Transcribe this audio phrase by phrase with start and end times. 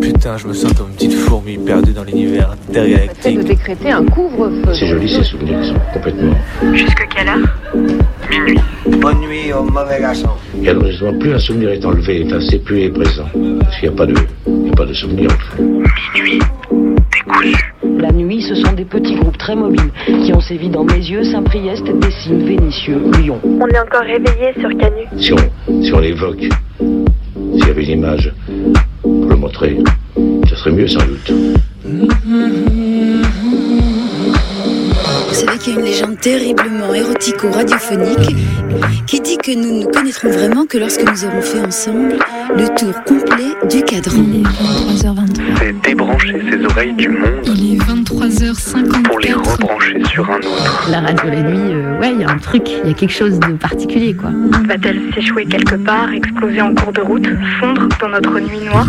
[0.00, 3.38] Putain, je me sens comme une petite fourmi perdue dans l'univers intergalactique.
[3.38, 4.74] de décréter un couvre-feu.
[4.74, 6.34] C'est joli ces souvenirs, ils sont complètement.
[6.74, 7.48] Jusque quelle heure?
[8.30, 8.58] Minuit.
[9.00, 10.30] Bonne nuit au mauvais garçon.
[10.62, 13.26] Et alors justement, plus un souvenir est enlevé, enfin, c'est plus est présent.
[13.60, 14.14] Parce qu'il n'y a pas de,
[14.46, 15.28] il n'y a pas de souvenir.
[15.58, 16.40] Minuit.
[17.12, 17.75] Décousu.
[18.40, 22.44] Ce sont des petits groupes très mobiles qui ont sévi dans mes yeux, Saint-Priest, Dessines,
[22.44, 23.40] Vénissieux, Lyon.
[23.44, 25.04] On est encore réveillé sur Canu.
[25.16, 26.46] Si on, si on l'évoque,
[26.78, 28.32] s'il y avait une image
[29.02, 29.78] pour le montrer,
[30.48, 31.32] ça serait mieux sans doute.
[35.28, 38.36] Vous savez qu'il y a une légende terriblement érotico-radiophonique
[39.06, 42.16] qui dit que nous ne connaîtrons vraiment que lorsque nous aurons fait ensemble
[42.56, 44.22] le tour complet du cadran.
[44.26, 45.42] Il est 23h23.
[45.58, 47.78] C'est débrancher ses oreilles du monde Il est
[48.16, 49.02] 23h54.
[49.02, 50.88] pour les rebrancher sur un autre.
[50.90, 53.12] La radio la nuit, euh, ouais, il y a un truc, il y a quelque
[53.12, 54.30] chose de particulier, quoi.
[54.66, 57.28] Va-t-elle s'échouer quelque part, exploser en cours de route,
[57.60, 58.88] fondre dans notre nuit noire?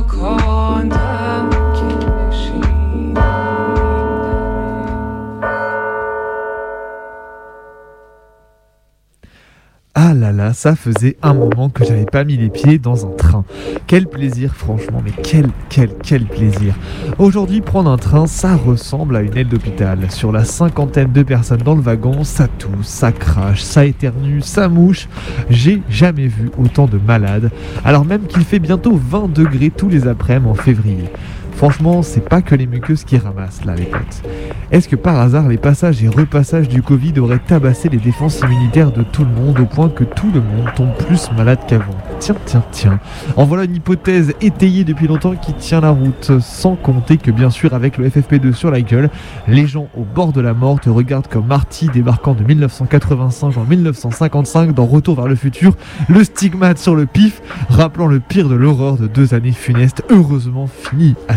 [9.93, 13.09] Ah là là, ça faisait un moment que j'avais pas mis les pieds dans un
[13.09, 13.43] train.
[13.87, 16.75] Quel plaisir, franchement, mais quel, quel, quel plaisir.
[17.19, 20.09] Aujourd'hui, prendre un train, ça ressemble à une aile d'hôpital.
[20.09, 24.69] Sur la cinquantaine de personnes dans le wagon, ça tousse, ça crache, ça éternue, ça
[24.69, 25.09] mouche.
[25.49, 27.51] J'ai jamais vu autant de malades,
[27.83, 31.09] alors même qu'il fait bientôt 20 degrés tous les après-midi en février.
[31.61, 34.23] Franchement, c'est pas que les muqueuses qui ramassent là, les potes.
[34.71, 38.91] Est-ce que par hasard, les passages et repassages du Covid auraient tabassé les défenses immunitaires
[38.91, 41.93] de tout le monde au point que tout le monde tombe plus malade qu'avant?
[42.19, 42.99] Tiens, tiens, tiens.
[43.35, 46.31] En voilà une hypothèse étayée depuis longtemps qui tient la route.
[46.39, 49.11] Sans compter que, bien sûr, avec le FFP2 sur la gueule,
[49.47, 53.65] les gens au bord de la mort te regardent comme Marty débarquant de 1985 en
[53.65, 55.75] 1955 dans Retour vers le futur,
[56.09, 60.65] le stigmate sur le pif, rappelant le pire de l'horreur de deux années funestes, heureusement
[60.65, 61.35] finies à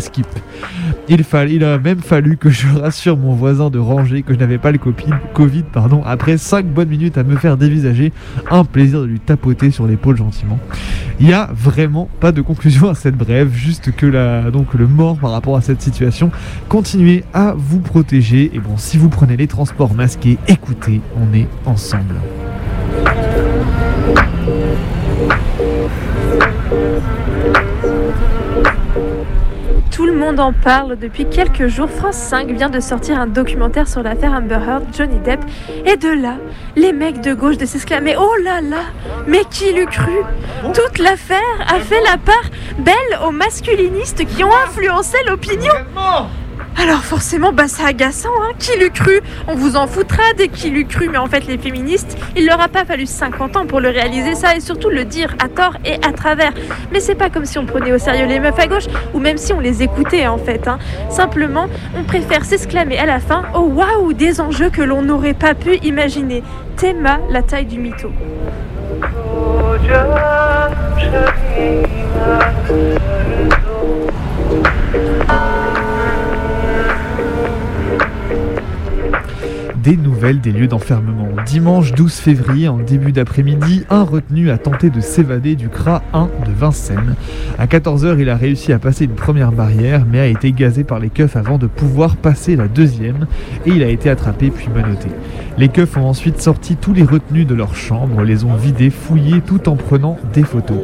[1.09, 4.39] Il, fall- il a même fallu que je rassure mon voisin de rangée que je
[4.39, 5.63] n'avais pas le copi- Covid
[6.05, 8.11] après 5 bonnes minutes à me faire dévisager.
[8.49, 10.57] Un plaisir de lui tapoter sur l'épaule gentiment.
[11.19, 14.87] Il n'y a vraiment pas de conclusion à cette brève, juste que la, donc le
[14.87, 16.31] mort par rapport à cette situation.
[16.69, 18.51] Continuez à vous protéger.
[18.53, 22.15] Et bon, si vous prenez les transports masqués, écoutez, on est ensemble.
[29.95, 31.89] Tout le monde en parle depuis quelques jours.
[31.89, 35.39] France 5 vient de sortir un documentaire sur l'affaire Amber Heard, Johnny Depp.
[35.85, 36.35] Et de là,
[36.75, 38.81] les mecs de gauche de s'exclamer Oh là là
[39.25, 40.11] Mais qui l'eût cru?
[40.73, 42.43] Toute l'affaire a fait la part
[42.77, 45.71] belle aux masculinistes qui ont influencé l'opinion.
[46.81, 49.21] Alors forcément, bah c'est agaçant, hein Qui l'eût cru?
[49.47, 52.61] On vous en foutra dès qui l'eût cru, mais en fait les féministes, il leur
[52.61, 55.77] a pas fallu 50 ans pour le réaliser ça et surtout le dire à tort
[55.83, 56.51] et à travers.
[56.91, 59.37] Mais c'est pas comme si on prenait au sérieux les meufs à gauche ou même
[59.37, 60.67] si on les écoutait en fait.
[60.67, 60.77] Hein.
[61.09, 61.67] Simplement,
[61.97, 65.77] on préfère s'exclamer à la fin Oh waouh, des enjeux que l'on n'aurait pas pu
[65.77, 66.43] imaginer.
[66.75, 68.11] Théma, la taille du mytho.
[79.85, 81.27] Des nouvelles des lieux d'enfermement.
[81.45, 86.23] Dimanche 12 février, en début d'après-midi, un retenu a tenté de s'évader du CRA 1
[86.43, 87.13] de Vincennes.
[87.59, 90.97] À 14h, il a réussi à passer une première barrière, mais a été gazé par
[90.97, 93.27] les keufs avant de pouvoir passer la deuxième,
[93.67, 95.09] et il a été attrapé puis menotté.
[95.59, 99.41] Les keufs ont ensuite sorti tous les retenus de leur chambre, les ont vidés, fouillés,
[99.41, 100.79] tout en prenant des photos.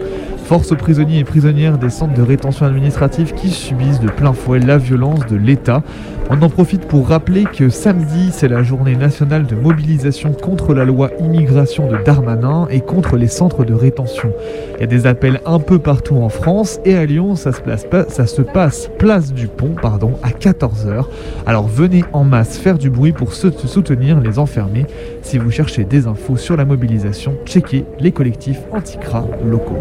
[0.52, 4.60] Force aux prisonniers et prisonnières des centres de rétention administrative qui subissent de plein fouet
[4.60, 5.82] la violence de l'État.
[6.30, 10.84] On en profite pour rappeler que samedi, c'est la journée nationale de mobilisation contre la
[10.84, 14.34] loi immigration de Darmanin et contre les centres de rétention.
[14.76, 18.42] Il y a des appels un peu partout en France et à Lyon, ça se,
[18.42, 21.06] passe place du pont pardon, à 14h.
[21.46, 24.86] Alors venez en masse faire du bruit pour soutenir les enfermés.
[25.22, 29.80] Si vous cherchez des infos sur la mobilisation, checkez les collectifs anti-CRA locaux.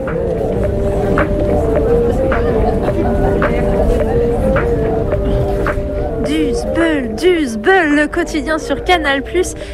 [7.63, 9.23] Le quotidien sur Canal+,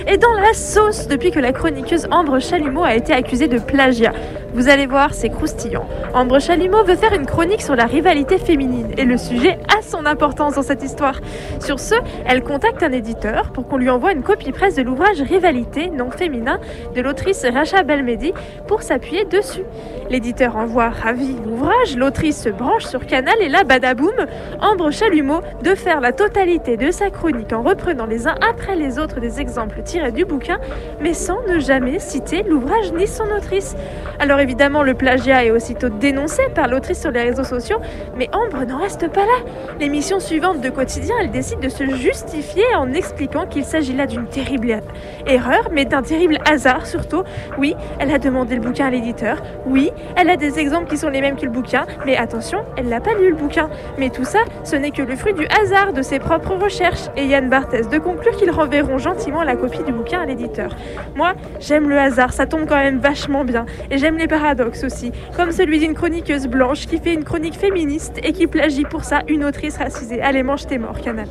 [0.06, 4.12] est dans la sauce depuis que la chroniqueuse Ambre Chalumeau a été accusée de plagiat.
[4.54, 5.86] Vous allez voir, c'est croustillant.
[6.14, 10.06] Ambre Chalumeau veut faire une chronique sur la rivalité féminine et le sujet a son
[10.06, 11.20] importance dans cette histoire.
[11.60, 11.94] Sur ce,
[12.26, 16.10] elle contacte un éditeur pour qu'on lui envoie une copie presse de l'ouvrage Rivalité, non
[16.10, 16.58] féminin,
[16.94, 18.32] de l'autrice Racha Belmedi
[18.66, 19.64] pour s'appuyer dessus.
[20.08, 24.14] L'éditeur envoie ravi l'ouvrage, l'autrice se branche sur Canal et là, badaboum,
[24.60, 28.98] Ambre Chalumeau de faire la totalité de sa chronique en reprenant les uns après les
[28.98, 30.58] autres des exemples tirés du bouquin,
[31.00, 33.74] mais sans ne jamais citer l'ouvrage ni son autrice.
[34.20, 37.80] Alors évidemment, le plagiat est aussitôt dénoncé par l'autrice sur les réseaux sociaux,
[38.16, 39.50] mais Ambre n'en reste pas là.
[39.80, 44.26] L'émission suivante de Quotidien, elle décide de se justifier en expliquant qu'il s'agit là d'une
[44.26, 44.80] terrible
[45.26, 47.24] erreur, mais d'un terrible hasard surtout.
[47.58, 49.42] Oui, elle a demandé le bouquin à l'éditeur.
[49.66, 52.88] Oui, elle a des exemples qui sont les mêmes que le bouquin, mais attention, elle
[52.88, 53.68] n'a pas lu le bouquin.
[53.98, 57.08] Mais tout ça, ce n'est que le fruit du hasard de ses propres recherches.
[57.16, 60.74] Et Yann Barthès de conclure qu'ils renverront gentiment la copie du bouquin à l'éditeur.
[61.14, 63.66] Moi, j'aime le hasard, ça tombe quand même vachement bien.
[63.90, 68.18] Et j'aime les paradoxes aussi, comme celui d'une chroniqueuse blanche qui fait une chronique féministe
[68.22, 70.20] et qui plagie pour ça une autrice racisée.
[70.22, 71.26] Allez, mange tes morts, canal.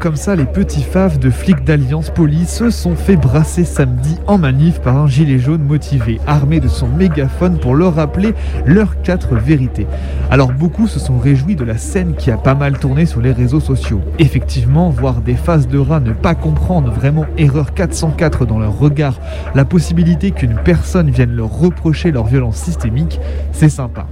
[0.00, 4.38] Comme ça, les petits faves de flics d'Alliance Police se sont fait brasser samedi en
[4.38, 8.32] manif par un gilet jaune motivé, armé de son mégaphone pour leur rappeler
[8.64, 9.88] leurs quatre vérités.
[10.30, 13.32] Alors beaucoup se sont réjouis de la scène qui a pas mal tourné sur les
[13.32, 14.00] réseaux sociaux.
[14.20, 19.18] Effectivement, voir des faces de rats ne pas comprendre vraiment erreur 404 dans leur regard,
[19.56, 23.18] la possibilité qu'une personne vienne leur reprocher leur violence systémique,
[23.50, 24.06] c'est sympa.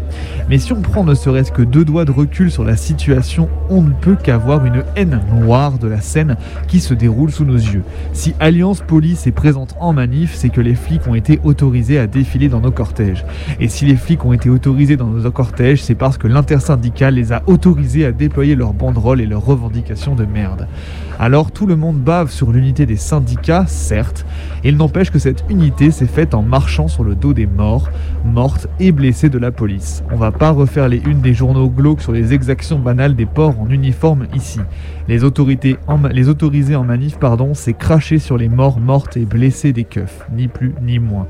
[0.49, 3.83] Mais si on prend ne serait-ce que deux doigts de recul sur la situation, on
[3.83, 6.37] ne peut qu'avoir une haine noire de la scène
[6.69, 7.83] qui se déroule sous nos yeux.
[8.13, 12.07] Si Alliance Police est présente en manif, c'est que les flics ont été autorisés à
[12.07, 13.25] défiler dans nos cortèges.
[13.61, 17.33] Et si les flics ont été autorisés dans nos cortèges, c'est parce que l'intersyndicale les
[17.33, 20.67] a autorisés à déployer leurs banderoles et leurs revendications de merde.
[21.19, 24.27] Alors tout le monde bave sur l'unité des syndicats, certes,
[24.65, 27.89] il n'empêche que cette unité s'est faite en marchant sur le dos des morts,
[28.25, 30.03] mortes et blessées de la police.
[30.13, 33.59] On va pas refaire les unes des journaux glauques sur les exactions banales des porcs
[33.59, 34.61] en uniforme ici.
[35.09, 39.73] Les, autorités en autorisés en manif, pardon, c'est cracher sur les morts, mortes et blessées
[39.73, 41.29] des keufs, ni plus ni moins.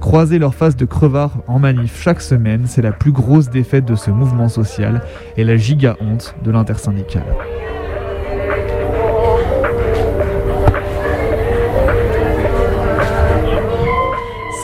[0.00, 3.94] Croiser leur face de crevard en manif chaque semaine, c'est la plus grosse défaite de
[3.94, 5.02] ce mouvement social
[5.36, 7.26] et la giga honte de l'intersyndicale.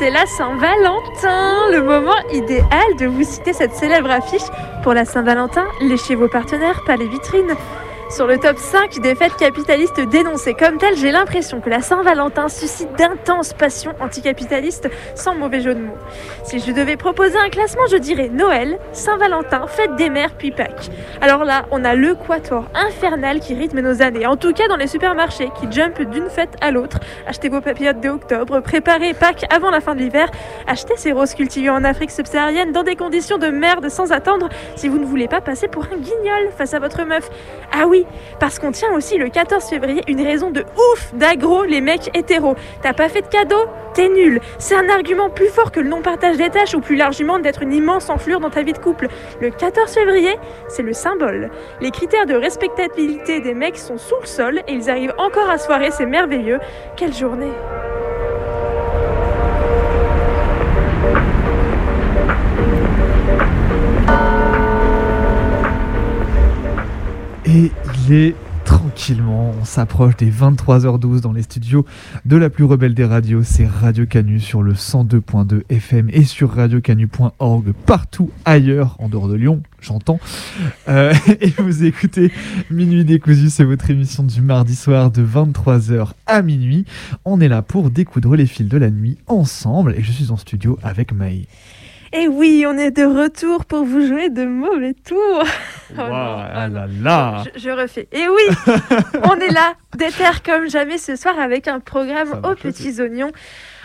[0.04, 4.42] C'est la Saint-Valentin, le moment idéal de vous citer cette célèbre affiche.
[4.82, 7.54] Pour la Saint-Valentin, léchez vos partenaires, pas les vitrines.
[8.10, 12.48] Sur le top 5 des fêtes capitalistes dénoncées comme telles, j'ai l'impression que la Saint-Valentin
[12.48, 15.96] suscite d'intenses passions anticapitalistes, sans mauvais jeu de mots.
[16.44, 20.90] Si je devais proposer un classement, je dirais Noël, Saint-Valentin, fête des mères, puis Pâques.
[21.22, 24.76] Alors là, on a le quator infernal qui rythme nos années, en tout cas dans
[24.76, 27.00] les supermarchés, qui jump d'une fête à l'autre.
[27.26, 30.30] Achetez vos papillotes de octobre, préparez Pâques avant la fin de l'hiver,
[30.68, 34.88] achetez ces roses cultivées en Afrique subsaharienne dans des conditions de merde sans attendre si
[34.88, 37.28] vous ne voulez pas passer pour un guignol face à votre meuf.
[37.72, 37.86] Ah
[38.40, 42.56] parce qu'on tient aussi le 14 février une raison de ouf d'aggro les mecs hétéros.
[42.82, 43.66] T'as pas fait de cadeau?
[43.94, 44.40] T'es nul.
[44.58, 47.72] C'est un argument plus fort que le non-partage des tâches ou plus largement d'être une
[47.72, 49.08] immense enflure dans ta vie de couple.
[49.40, 50.36] Le 14 février,
[50.68, 51.50] c'est le symbole.
[51.80, 55.58] Les critères de respectabilité des mecs sont sous le sol et ils arrivent encore à
[55.58, 56.58] soirée, c'est merveilleux.
[56.96, 57.52] Quelle journée
[67.46, 67.70] Et
[68.06, 68.34] il est
[68.64, 71.84] tranquillement, on s'approche des 23h12 dans les studios
[72.24, 76.50] de la plus rebelle des radios, c'est Radio Canu sur le 102.2 FM et sur
[76.50, 80.18] radiocanu.org partout ailleurs en dehors de Lyon, j'entends.
[80.88, 82.32] Euh, et vous écoutez
[82.70, 86.84] Minuit décousu, c'est votre émission du mardi soir de 23h à minuit.
[87.24, 90.36] On est là pour découdre les fils de la nuit ensemble et je suis en
[90.36, 91.46] studio avec Maï.
[92.16, 95.44] Et oui, on est de retour pour vous jouer de mauvais tours.
[95.96, 97.44] Oh ah là là.
[97.54, 98.08] Je, je, refais.
[98.10, 98.42] Et oui,
[99.30, 103.30] on est là, déter comme jamais ce soir avec un programme aux petits oignons.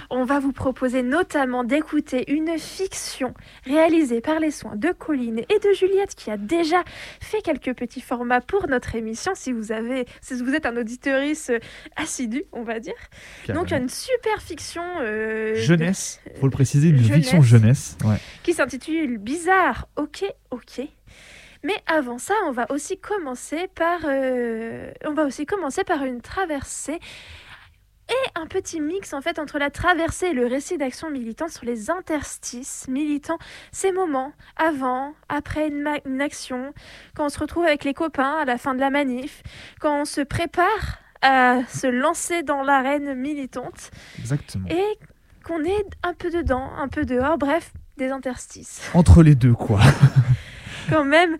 [0.09, 3.33] On va vous proposer notamment d'écouter une fiction
[3.65, 6.83] réalisée par les soins de Colline et de Juliette qui a déjà
[7.19, 11.51] fait quelques petits formats pour notre émission si vous avez si vous êtes un auditorice
[11.95, 12.93] assidu, on va dire.
[13.45, 13.65] Carrément.
[13.65, 16.39] Donc une super fiction euh, jeunesse, de...
[16.39, 18.17] faut le préciser, une jeunesse, fiction jeunesse ouais.
[18.43, 19.87] qui s'intitule Bizarre.
[19.95, 20.81] OK, OK.
[21.63, 26.21] Mais avant ça, on va aussi commencer par, euh, on va aussi commencer par une
[26.21, 26.99] traversée
[28.09, 31.65] et un petit mix en fait entre la traversée et le récit d'action militante sur
[31.65, 33.37] les interstices militants,
[33.71, 36.73] ces moments avant, après une, une action,
[37.15, 39.43] quand on se retrouve avec les copains à la fin de la manif,
[39.79, 44.67] quand on se prépare à se lancer dans l'arène militante Exactement.
[44.69, 44.97] et
[45.43, 48.89] qu'on est un peu dedans, un peu dehors, bref, des interstices.
[48.93, 49.81] Entre les deux, quoi.
[50.89, 51.37] Quand même,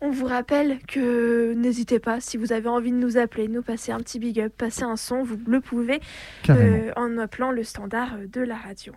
[0.00, 3.92] on vous rappelle que n'hésitez pas, si vous avez envie de nous appeler, nous passer
[3.92, 6.00] un petit big up, passer un son, vous le pouvez
[6.48, 8.92] euh, en appelant le standard de la radio.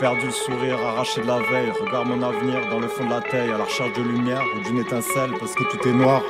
[0.00, 1.70] Perdu le sourire, arraché de la veille.
[1.78, 4.66] Regarde mon avenir dans le fond de la taille, à la recherche de lumière ou
[4.66, 6.22] d'une étincelle parce que tout est noir.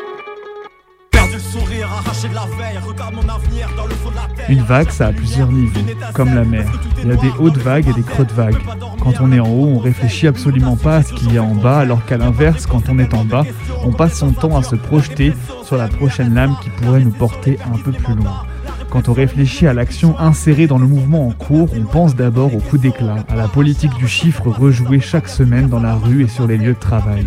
[1.12, 2.79] Perdu le sourire, arraché de la veille.
[2.85, 4.57] Regarde mon avenir dans le fond de la taille.
[4.57, 5.81] Une vague, ça a plusieurs niveaux,
[6.15, 6.67] comme la mer.
[6.99, 8.59] Il y a des hautes vagues et des creux de vagues.
[9.00, 11.55] Quand on est en haut, on réfléchit absolument pas à ce qu'il y a en
[11.55, 13.45] bas, alors qu'à l'inverse, quand on est en bas,
[13.85, 17.59] on passe son temps à se projeter sur la prochaine lame qui pourrait nous porter
[17.73, 18.47] un peu plus loin.
[18.90, 22.59] Quand on réfléchit à l'action insérée dans le mouvement en cours, on pense d'abord au
[22.59, 26.49] coup d'éclat, à la politique du chiffre rejouée chaque semaine dans la rue et sur
[26.49, 27.25] les lieux de travail.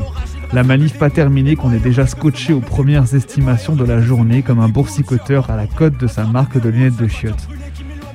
[0.51, 4.59] La manif pas terminée qu'on est déjà scotché aux premières estimations de la journée comme
[4.59, 7.47] un boursicoteur à la cote de sa marque de lunettes de chiottes.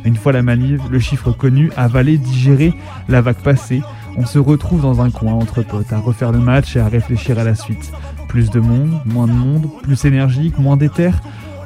[0.05, 2.75] Une fois la manif, le chiffre connu, avalé, digéré,
[3.09, 3.83] la vague passée,
[4.19, 7.39] on se retrouve dans un coin entre potes à refaire le match et à réfléchir
[7.39, 7.93] à la suite.
[8.29, 11.13] Plus de monde, moins de monde, plus énergique, moins d'éther.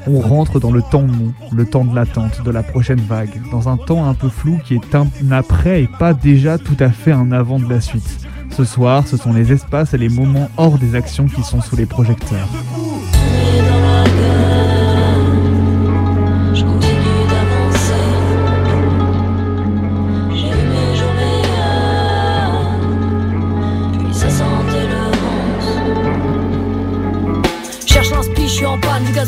[0.06, 3.68] On rentre dans le temps long, le temps de l'attente, de la prochaine vague, dans
[3.68, 7.12] un temps un peu flou qui est un après et pas déjà tout à fait
[7.12, 8.18] un avant de la suite.
[8.50, 11.76] Ce soir, ce sont les espaces et les moments hors des actions qui sont sous
[11.76, 12.48] les projecteurs.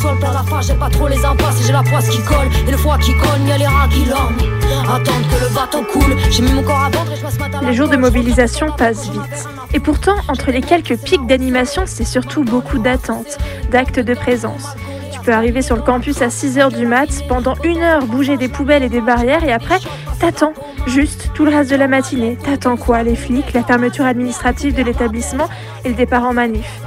[0.02, 1.82] En panne, du gasoil plein la face, j'ai pas trop les impasses, et j'ai la
[1.82, 4.34] poisse qui colle, et le foie qui cogne, y'a les rats qui lorgnent.
[4.82, 7.60] Attendre que le bateau coule, j'ai mis mon corps à vendre et je passe matin.
[7.62, 9.48] Les jours de mobilisation passent vite.
[9.72, 13.38] Et pourtant, entre les quelques pics d'animation, c'est surtout beaucoup d'attentes,
[13.70, 14.76] d'actes de présence.
[15.12, 18.48] Tu peux arriver sur le campus à 6h du mat, pendant une heure bouger des
[18.48, 19.78] poubelles et des barrières, et après,
[20.20, 20.52] t'attends,
[20.86, 22.36] juste tout le reste de la matinée.
[22.44, 23.02] T'attends quoi?
[23.02, 25.48] Les flics, la fermeture administrative de l'établissement
[25.84, 26.80] et le départ en manif.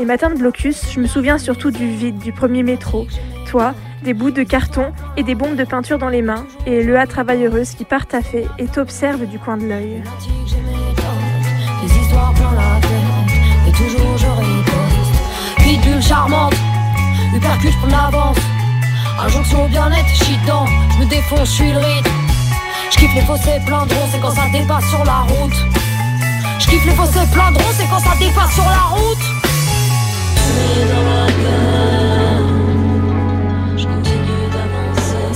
[0.00, 3.06] Les matins de blocus, je me souviens surtout du vide du premier métro.
[3.50, 7.06] Toi, des bouts de carton et des bombes de peinture dans les mains, et le
[7.06, 10.02] travailleuse qui part taffer et t'observe du coin de l'œil.
[11.82, 15.58] Des histoires plein la tête, et toujours je riposte.
[15.58, 16.54] Pitbull charmante,
[17.90, 18.38] l'avance.
[19.22, 20.64] Injonction bien-être, dedans,
[20.94, 22.10] je me défonce, je suis le rythme.
[22.90, 25.56] Je kiffe les fossés plein de c'est quand ça dépasse sur la route.
[26.58, 29.39] Je kiffe les fossés plein de c'est quand ça dépasse sur la route.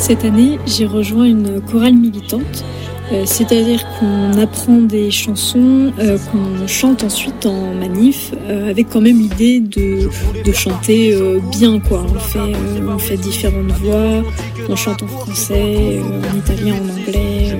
[0.06, 2.62] Cette année, j'ai rejoint une chorale militante,
[3.10, 9.00] euh, c'est-à-dire qu'on apprend des chansons euh, qu'on chante ensuite en manif, euh, avec quand
[9.00, 10.10] même l'idée de,
[10.44, 11.16] de chanter
[11.58, 12.04] bien, quoi.
[12.14, 12.52] On fait,
[12.86, 14.22] on fait différentes voix,
[14.68, 17.58] on chante en français, en italien, en anglais,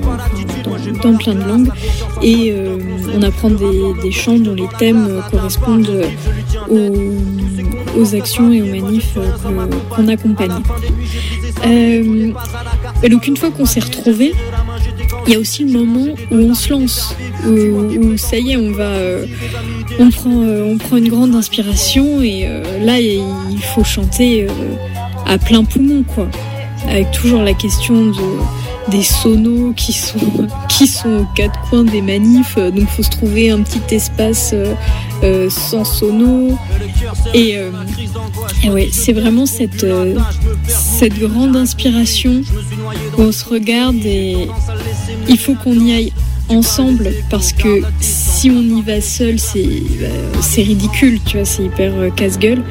[1.01, 1.69] dans, plein de langues,
[2.21, 2.53] et
[3.11, 6.05] on apprend des, des chants dont les thèmes correspondent
[6.69, 7.11] aux,
[7.97, 9.29] aux actions et aux manifs euh,
[9.89, 10.61] qu'on accompagne.
[11.65, 12.31] Euh,
[13.03, 14.33] et donc une fois qu'on s'est retrouvés,
[15.27, 18.57] il y a aussi le moment où on se lance, où, où ça y est,
[18.57, 19.25] on va, euh,
[19.99, 24.49] on prend, euh, on prend une grande inspiration et euh, là il faut chanter euh,
[25.25, 26.27] à plein poumon quoi,
[26.87, 28.21] avec toujours la question de
[28.89, 33.49] des sonos qui sont qui sont aux quatre coins des manifs, donc faut se trouver
[33.49, 34.73] un petit espace euh,
[35.23, 36.57] euh, sans sonos.
[37.33, 37.71] Et, euh,
[38.69, 40.15] ouais, c'est vraiment cette euh,
[40.67, 42.41] cette grande inspiration
[43.17, 44.47] où on se regarde et
[45.27, 46.13] il faut qu'on y aille
[46.49, 51.93] ensemble parce que si on y va seul c'est bah, ridicule tu vois c'est hyper
[52.15, 52.63] casse-gueule.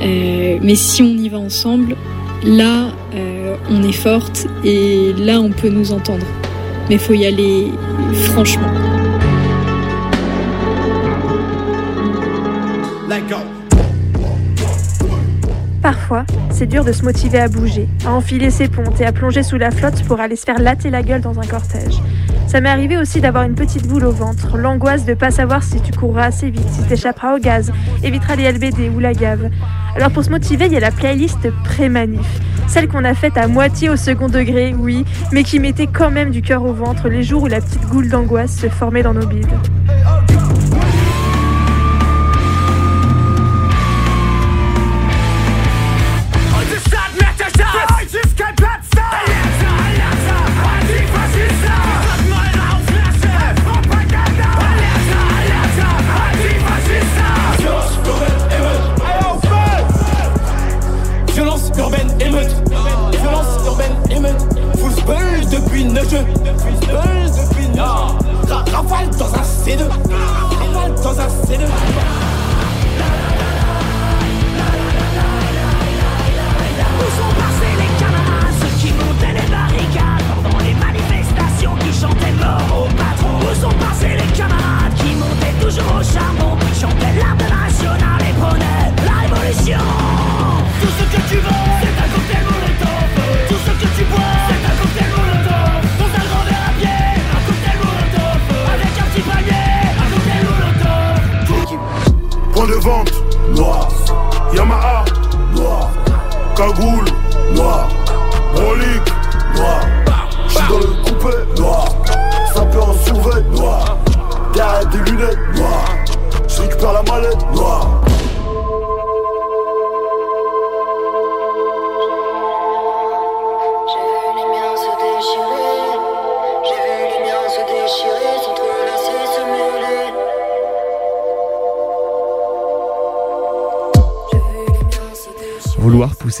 [0.00, 1.96] Mais si on y va ensemble
[2.44, 2.92] là
[3.70, 6.26] on est forte et là on peut nous entendre
[6.88, 7.72] mais faut y aller
[8.32, 8.72] franchement
[15.82, 19.42] Parfois, c'est dur de se motiver à bouger, à enfiler ses pontes et à plonger
[19.42, 22.00] sous la flotte pour aller se faire latter la gueule dans un cortège.
[22.46, 25.80] Ça m'est arrivé aussi d'avoir une petite boule au ventre, l'angoisse de pas savoir si
[25.80, 27.72] tu courras assez vite, si t'échapperas au gaz,
[28.04, 29.50] éviteras les LBD ou la gave.
[29.96, 32.40] Alors pour se motiver, il y a la playlist pré-manif.
[32.72, 36.30] Celle qu'on a faite à moitié au second degré, oui, mais qui mettait quand même
[36.30, 39.26] du cœur au ventre les jours où la petite goule d'angoisse se formait dans nos
[39.26, 39.46] bides.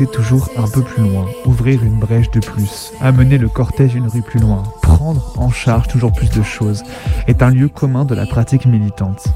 [0.00, 4.22] Toujours un peu plus loin, ouvrir une brèche de plus, amener le cortège une rue
[4.22, 6.82] plus loin, prendre en charge toujours plus de choses,
[7.26, 9.28] est un lieu commun de la pratique militante.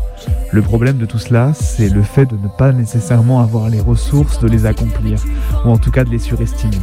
[0.53, 4.41] Le problème de tout cela, c'est le fait de ne pas nécessairement avoir les ressources
[4.41, 5.23] de les accomplir,
[5.65, 6.81] ou en tout cas de les surestimer.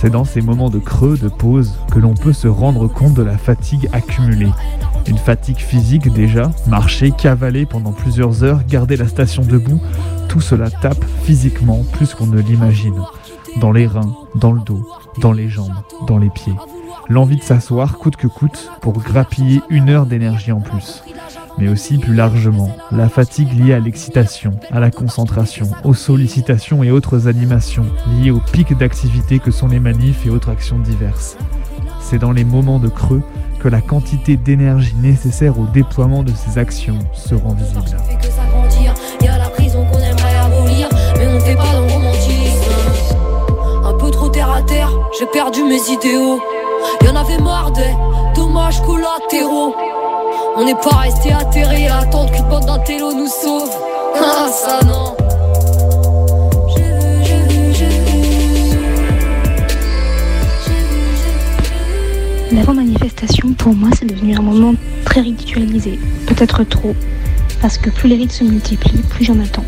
[0.00, 3.22] C'est dans ces moments de creux, de pause, que l'on peut se rendre compte de
[3.22, 4.50] la fatigue accumulée.
[5.06, 9.80] Une fatigue physique déjà, marcher, cavaler pendant plusieurs heures, garder la station debout,
[10.34, 13.00] tout cela tape physiquement plus qu'on ne l'imagine.
[13.60, 14.84] Dans les reins, dans le dos,
[15.20, 15.76] dans les jambes,
[16.08, 16.56] dans les pieds.
[17.08, 21.04] L'envie de s'asseoir coûte que coûte pour grappiller une heure d'énergie en plus.
[21.56, 26.90] Mais aussi plus largement, la fatigue liée à l'excitation, à la concentration, aux sollicitations et
[26.90, 27.86] autres animations
[28.18, 31.36] liées au pic d'activité que sont les manifs et autres actions diverses.
[32.00, 33.22] C'est dans les moments de creux
[33.60, 37.96] que la quantité d'énergie nécessaire au déploiement de ces actions se rend visible.
[45.18, 46.40] J'ai perdu mes idéaux.
[47.04, 47.94] Y en avait marre des
[48.34, 49.74] dommages collatéraux.
[50.56, 53.70] On n'est pas resté atterré à attendre qu'une bande d'intello nous sauve.
[54.16, 55.16] Ah, ça non.
[62.52, 64.74] L'avant-manifestation, pour moi, c'est devenu un moment
[65.04, 65.98] très ritualisé.
[66.26, 66.94] Peut-être trop.
[67.60, 69.64] Parce que plus les rites se multiplient, plus j'en attends.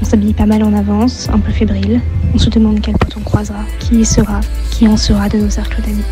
[0.00, 2.00] On s'habille pas mal en avance, un peu fébrile.
[2.34, 5.50] On se demande quel pote on croisera, qui y sera, qui en sera de nos
[5.50, 6.04] cercles d'amis.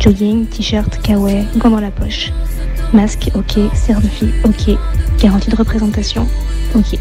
[0.00, 2.32] Jogging, t-shirt, kawaii, gants dans la poche.
[2.92, 3.58] Masque, ok.
[3.74, 4.76] Serre de fille, ok.
[5.20, 6.26] Garantie de représentation,
[6.74, 6.98] ok.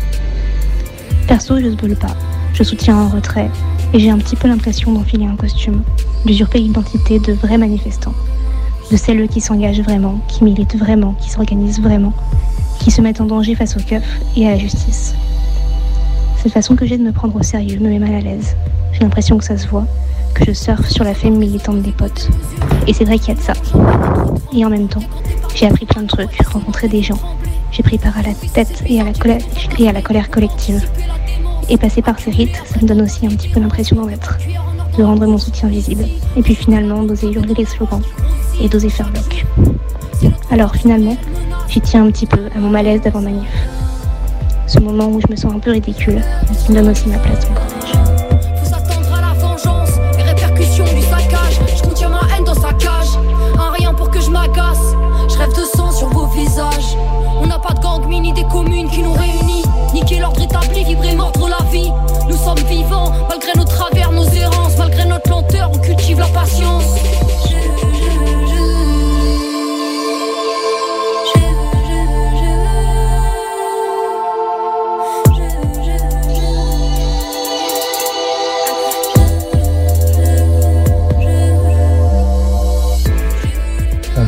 [1.28, 2.16] Perso, je spoil pas.
[2.54, 3.50] Je soutiens un retrait
[3.94, 5.84] et j'ai un petit peu l'impression d'enfiler un costume,
[6.26, 8.14] d'usurper l'identité de vrais manifestants,
[8.92, 12.14] de celles qui s'engagent vraiment, qui militent vraiment, qui s'organisent vraiment,
[12.80, 14.04] qui se mettent en danger face au keuf
[14.36, 15.16] et à la justice.
[16.42, 18.56] Cette façon que j'ai de me prendre au sérieux me met mal à l'aise.
[18.94, 19.86] J'ai l'impression que ça se voit,
[20.34, 22.30] que je surfe sur la femme militante des potes.
[22.88, 23.54] Et c'est vrai qu'il y a de ça.
[24.52, 25.04] Et en même temps,
[25.54, 27.20] j'ai appris plein de trucs, rencontré des gens.
[27.72, 29.38] J'ai pris part à la tête et à la colère,
[29.88, 30.84] à la colère collective.
[31.70, 34.40] Et passer par ces rites, ça me donne aussi un petit peu l'impression d'en être,
[34.98, 36.06] de rendre mon soutien visible.
[36.36, 38.02] Et puis finalement, d'oser hurler les slogans
[38.60, 39.46] et d'oser faire bloc.
[40.50, 41.16] Alors finalement,
[41.70, 43.48] j'y tiens un petit peu à mon malaise d'avant manif.
[44.72, 47.18] Ce moment où je me sens un peu ridicule, mais qui me donne aussi ma
[47.18, 47.92] place dans le cortège.
[48.58, 51.60] Faut s'attendre à la vengeance, les répercussions du saccage.
[51.76, 53.20] Je contiens ma haine dans sa cage.
[53.60, 54.96] Un rien pour que je m'agace.
[55.28, 56.96] Je rêve de sang sur vos visages.
[57.42, 59.68] On n'a pas de gang ni des communes qui nous réunissent.
[59.94, 61.92] Niquer l'ordre établi, vibrer, mordre la vie.
[62.30, 66.96] Nous sommes vivants, malgré nos travers, nos errances, malgré notre lenteur, on cultive la patience.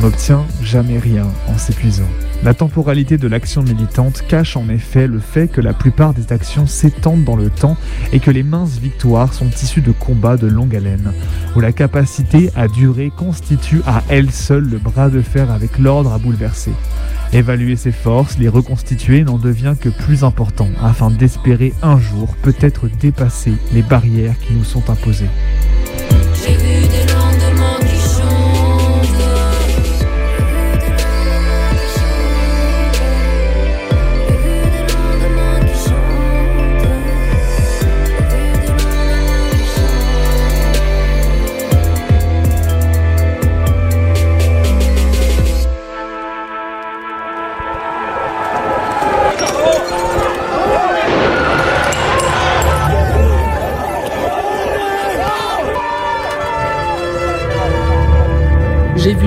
[0.04, 2.08] N'obtient jamais rien en s'épuisant.
[2.42, 6.66] La temporalité de l'action militante cache en effet le fait que la plupart des actions
[6.66, 7.78] s'étendent dans le temps
[8.12, 11.14] et que les minces victoires sont issues de combats de longue haleine,
[11.56, 16.12] où la capacité à durer constitue à elle seule le bras de fer avec l'ordre
[16.12, 16.72] à bouleverser.
[17.32, 22.88] Évaluer ses forces, les reconstituer n'en devient que plus important afin d'espérer un jour peut-être
[23.00, 25.30] dépasser les barrières qui nous sont imposées.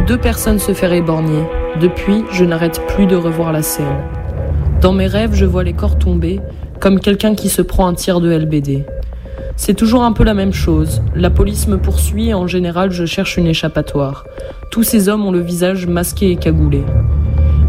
[0.08, 1.43] Deux personnes se faire éborgner.
[1.82, 4.02] Depuis, je n'arrête plus de revoir la scène.
[4.82, 6.39] Dans mes rêves, je vois les corps tomber,
[6.80, 8.86] comme quelqu'un qui se prend un tir de LBD.
[9.58, 11.02] C'est toujours un peu la même chose.
[11.13, 14.24] La police me poursuit et en général, je cherche une échappatoire.
[14.72, 16.84] Tous ces hommes ont le visage masqué et cagoulé.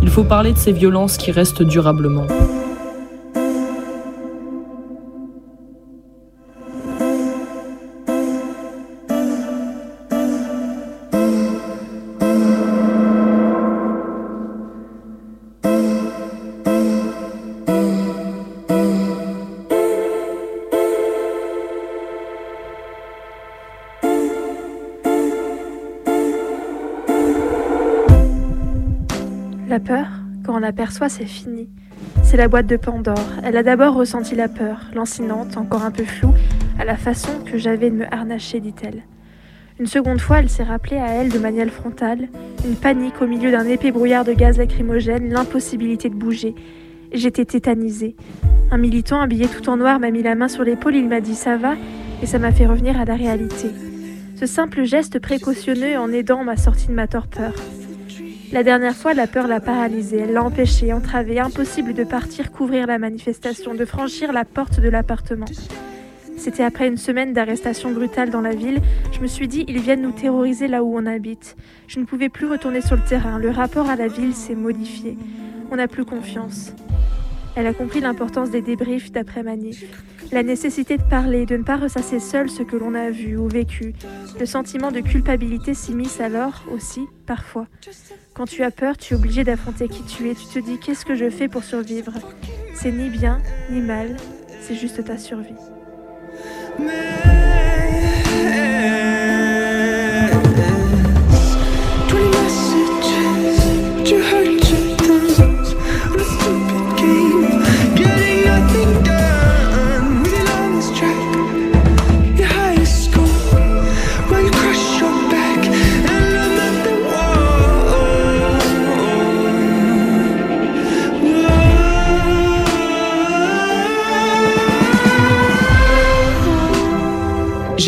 [0.03, 2.29] Il faut parler de ces violences qui restent durablement.
[30.45, 31.69] Quand on l'aperçoit, c'est fini.
[32.23, 33.29] C'est la boîte de Pandore.
[33.43, 36.35] Elle a d'abord ressenti la peur, lancinante, encore un peu floue,
[36.79, 39.03] à la façon que j'avais de me harnacher, dit-elle.
[39.81, 42.29] Une seconde fois, elle s'est rappelée à elle de manière frontale,
[42.67, 46.55] une panique au milieu d'un épais brouillard de gaz lacrymogène, l'impossibilité de bouger.
[47.13, 48.17] J'étais tétanisée.
[48.71, 51.35] Un militant habillé tout en noir m'a mis la main sur l'épaule, il m'a dit
[51.35, 51.75] ça va,
[52.23, 53.69] et ça m'a fait revenir à la réalité.
[54.35, 57.55] Ce simple geste précautionneux en aidant m'a sorti de ma torpeur.
[58.51, 62.87] La dernière fois, la peur l'a paralysée, elle l'a empêchée, entravée, impossible de partir couvrir
[62.87, 65.47] la manifestation, de franchir la porte de l'appartement.
[66.39, 68.81] C'était après une semaine d'arrestation brutale dans la ville,
[69.13, 71.57] je me suis dit, ils viennent nous terroriser là où on habite.
[71.89, 75.19] Je ne pouvais plus retourner sur le terrain, le rapport à la ville s'est modifié.
[75.71, 76.73] On n'a plus confiance.
[77.55, 79.85] Elle a compris l'importance des débriefs d'après-manif,
[80.33, 83.49] la nécessité de parler, de ne pas ressasser seul ce que l'on a vu ou
[83.49, 83.95] vécu.
[84.39, 87.67] Le sentiment de culpabilité s'immisce alors aussi, parfois.
[88.39, 90.35] Quand tu as peur, tu es obligé d'affronter qui tu es.
[90.37, 92.13] Tu te dis qu'est-ce que je fais pour survivre?
[92.73, 94.17] C'est ni bien ni mal,
[94.61, 95.57] c'est juste ta survie.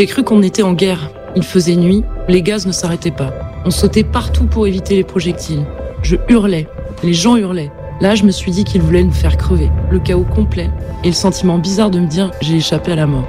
[0.01, 1.11] J'ai cru qu'on était en guerre.
[1.37, 3.35] Il faisait nuit, les gaz ne s'arrêtaient pas.
[3.67, 5.67] On sautait partout pour éviter les projectiles.
[6.03, 6.69] Je hurlais,
[7.05, 7.71] les gens hurlaient.
[8.01, 9.69] Là, je me suis dit qu'ils voulaient nous faire crever.
[9.91, 10.71] Le chaos complet
[11.05, 13.29] et le sentiment bizarre de me dire j'ai échappé à la mort.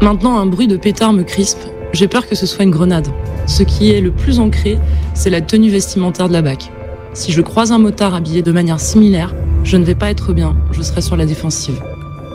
[0.00, 1.60] Maintenant, un bruit de pétard me crispe.
[1.92, 3.08] J'ai peur que ce soit une grenade.
[3.46, 4.78] Ce qui est le plus ancré,
[5.12, 6.70] c'est la tenue vestimentaire de la BAC.
[7.12, 10.56] Si je croise un motard habillé de manière similaire, je ne vais pas être bien,
[10.72, 11.78] je serai sur la défensive.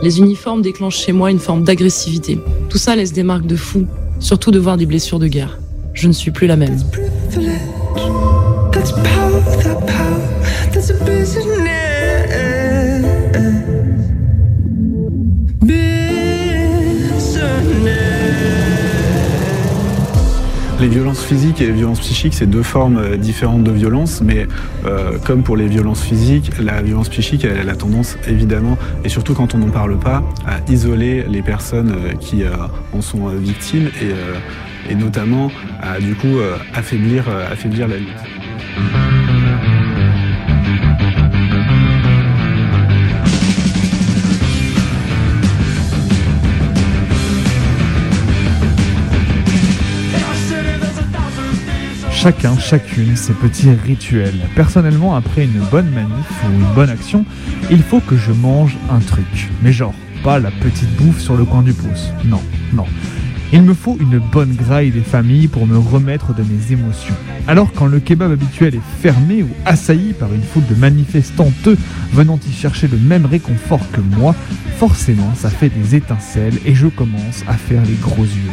[0.02, 2.40] Les uniformes déclenchent chez moi une forme d'agressivité.
[2.70, 3.86] Tout ça laisse des marques de fou,
[4.20, 5.60] surtout de voir des blessures de guerre.
[5.94, 6.78] Je ne suis plus la même.
[20.80, 24.48] Les violences physiques et les violences psychiques, c'est deux formes euh, différentes de violence, mais
[24.86, 29.10] euh, comme pour les violences physiques, la violence psychique, elle, elle a tendance évidemment, et
[29.10, 32.44] surtout quand on n'en parle pas, à isoler les personnes euh, qui
[32.94, 36.38] en sont victimes et, et notamment à du coup
[36.74, 39.39] affaiblir, affaiblir la lutte.
[52.22, 54.36] Chacun, chacune, ses petits rituels.
[54.54, 57.24] Personnellement, après une bonne manif ou une bonne action,
[57.72, 59.48] il faut que je mange un truc.
[59.62, 62.10] Mais genre, pas la petite bouffe sur le coin du pouce.
[62.26, 62.42] Non,
[62.74, 62.84] non.
[63.54, 67.16] Il me faut une bonne graille des familles pour me remettre de mes émotions.
[67.48, 71.70] Alors quand le kebab habituel est fermé ou assailli par une foule de manifestantes
[72.12, 74.36] venant y chercher le même réconfort que moi,
[74.78, 78.52] forcément ça fait des étincelles et je commence à faire les gros yeux.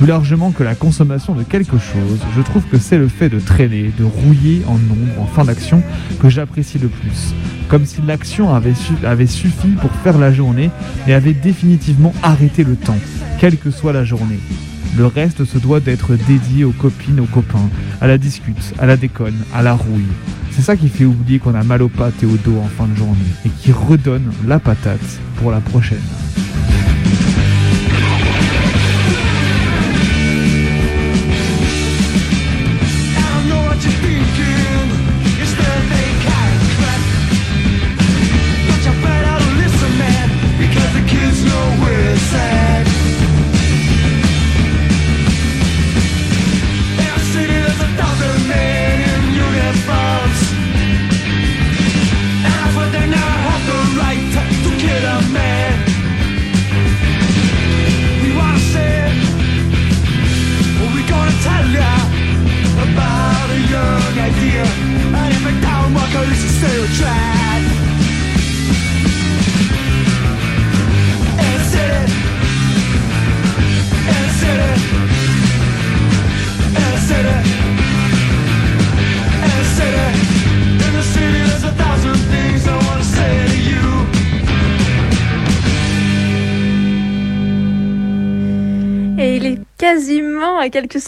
[0.00, 3.38] Plus largement que la consommation de quelque chose, je trouve que c'est le fait de
[3.38, 5.82] traîner, de rouiller en nombre en fin d'action
[6.22, 7.34] que j'apprécie le plus.
[7.68, 10.70] Comme si l'action avait, suffi pour faire la journée
[11.06, 12.96] et avait définitivement arrêté le temps,
[13.38, 14.40] quelle que soit la journée.
[14.96, 17.68] Le reste se doit d'être dédié aux copines, aux copains,
[18.00, 20.00] à la discute, à la déconne, à la rouille.
[20.52, 22.86] C'est ça qui fait oublier qu'on a mal aux pattes et au dos en fin
[22.86, 25.98] de journée et qui redonne la patate pour la prochaine.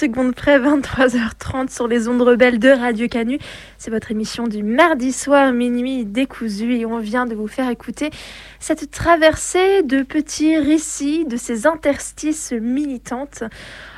[0.03, 3.39] Secondes près, 23h30 sur les ondes rebelles de Radio Canu.
[3.79, 8.11] C'est votre émission du mardi soir, minuit décousu, et on vient de vous faire écouter
[8.59, 13.45] cette traversée de petits récits, de ces interstices militantes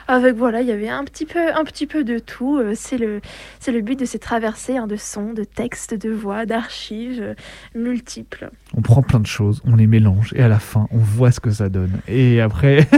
[0.09, 2.59] avec voilà, il y avait un petit peu, un petit peu de tout.
[2.59, 3.21] Euh, c'est le,
[3.61, 7.35] c'est le but de ces traversées hein, de sons, de textes, de voix, d'archives euh,
[7.75, 8.51] multiples.
[8.77, 11.41] On prend plein de choses, on les mélange et à la fin, on voit ce
[11.41, 12.01] que ça donne.
[12.09, 12.89] Et après,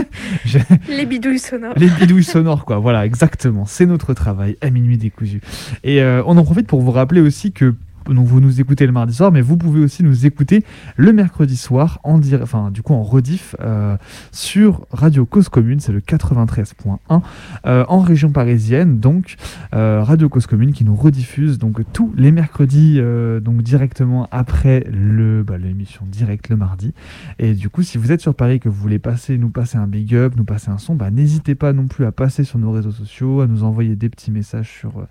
[0.89, 1.73] les bidouilles sonores.
[1.77, 2.77] Les bidouilles sonores, quoi.
[2.77, 3.65] Voilà, exactement.
[3.65, 5.41] C'est notre travail à minuit décousu.
[5.83, 7.75] Et euh, on en profite pour vous rappeler aussi que
[8.13, 10.63] donc vous nous écoutez le mardi soir, mais vous pouvez aussi nous écouter
[10.95, 13.97] le mercredi soir en enfin du coup en rediff euh,
[14.31, 17.21] sur Radio Cause Commune, c'est le 93.1
[17.65, 19.35] euh, en région parisienne, donc
[19.73, 22.99] euh, Radio Cause Commune qui nous rediffuse donc tous les mercredis
[23.41, 26.93] donc directement après le bah, l'émission directe le mardi.
[27.39, 29.87] Et du coup, si vous êtes sur Paris que vous voulez passer, nous passer un
[29.87, 32.71] big up, nous passer un son, bah, n'hésitez pas non plus à passer sur nos
[32.71, 35.07] réseaux sociaux, à nous envoyer des petits messages sur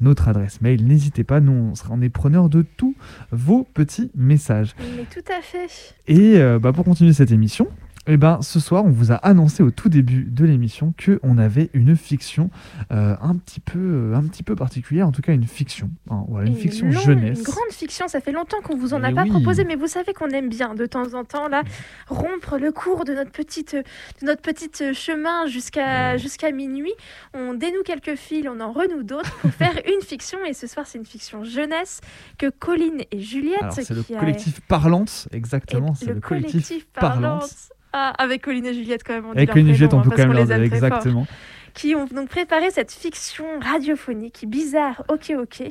[0.00, 0.86] notre adresse mail.
[0.86, 2.94] N'hésitez pas, nous on, sera, est preneur de tous
[3.30, 4.74] vos petits messages.
[4.96, 5.94] Mais tout à fait.
[6.06, 7.68] Et euh, bah, pour continuer cette émission,
[8.06, 11.38] eh ben, ce soir, on vous a annoncé au tout début de l'émission que on
[11.38, 12.50] avait une fiction
[12.92, 16.24] euh, un petit peu, euh, un petit peu particulière, en tout cas une fiction, hein,
[16.44, 17.38] une, fiction jeunesse.
[17.38, 18.06] Une grande fiction.
[18.08, 20.74] Ça fait longtemps qu'on vous en a pas proposé, mais vous savez qu'on aime bien
[20.74, 21.62] de temps en temps là
[22.08, 26.92] rompre le cours de notre petite, de notre petite chemin jusqu'à jusqu'à minuit.
[27.32, 30.38] On dénoue quelques fils, on en renoue d'autres pour faire une fiction.
[30.44, 32.00] Et ce soir, c'est une fiction jeunesse
[32.38, 33.72] que Colline et Juliette.
[33.72, 35.94] C'est le collectif Parlante, exactement.
[35.94, 39.26] C'est le, collectif, Parlante ah, avec Colline et Juliette, quand même.
[39.30, 41.28] avec Colline et Juliette, on peut quand même leur dire exactement.
[41.74, 45.62] Qui ont donc préparé cette fiction radiophonique bizarre, ok, ok.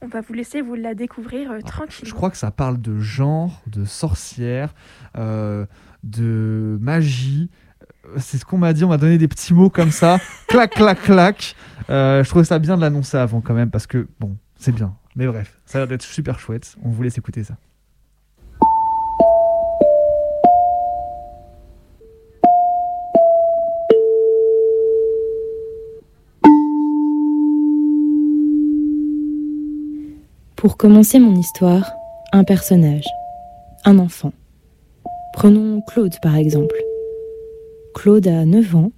[0.00, 2.08] On va vous laisser vous la découvrir euh, tranquillement.
[2.08, 4.74] Je crois que ça parle de genre, de sorcière,
[5.16, 5.64] euh,
[6.02, 7.48] de magie.
[8.06, 10.18] Euh, c'est ce qu'on m'a dit, on m'a donné des petits mots comme ça.
[10.48, 11.54] clac, clac, clac.
[11.88, 14.96] je trouvais ça bien de l'annoncer avant quand même parce que, bon, c'est bien.
[15.14, 16.74] Mais bref, ça a l'air d'être super chouette.
[16.82, 17.54] On vous laisse écouter ça.
[30.62, 31.92] Pour commencer mon histoire,
[32.30, 33.08] un personnage,
[33.84, 34.32] un enfant.
[35.32, 36.76] Prenons Claude par exemple.
[37.96, 38.92] Claude a 9 ans.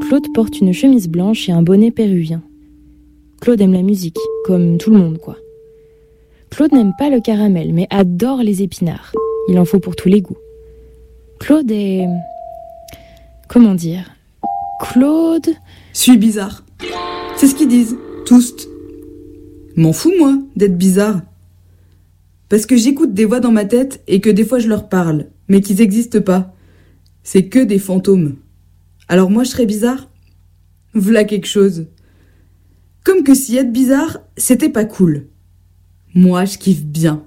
[0.00, 2.42] Claude porte une chemise blanche et un bonnet péruvien.
[3.40, 5.36] Claude aime la musique, comme tout le monde quoi.
[6.50, 9.12] Claude n'aime pas le caramel, mais adore les épinards.
[9.48, 10.38] Il en faut pour tous les goûts.
[11.38, 12.08] Claude est...
[13.46, 14.10] Comment dire?
[14.80, 15.50] Claude...
[15.92, 16.64] Suis bizarre.
[17.36, 18.68] C'est ce qu'ils disent, tous.
[19.76, 21.20] M'en fous, moi, d'être bizarre.
[22.48, 25.26] Parce que j'écoute des voix dans ma tête et que des fois je leur parle,
[25.48, 26.54] mais qu'ils n'existent pas.
[27.22, 28.36] C'est que des fantômes.
[29.08, 30.08] Alors moi je serais bizarre?
[30.94, 31.86] V'là quelque chose.
[33.04, 35.26] Comme que si être bizarre, c'était pas cool.
[36.14, 37.24] Moi, je kiffe bien.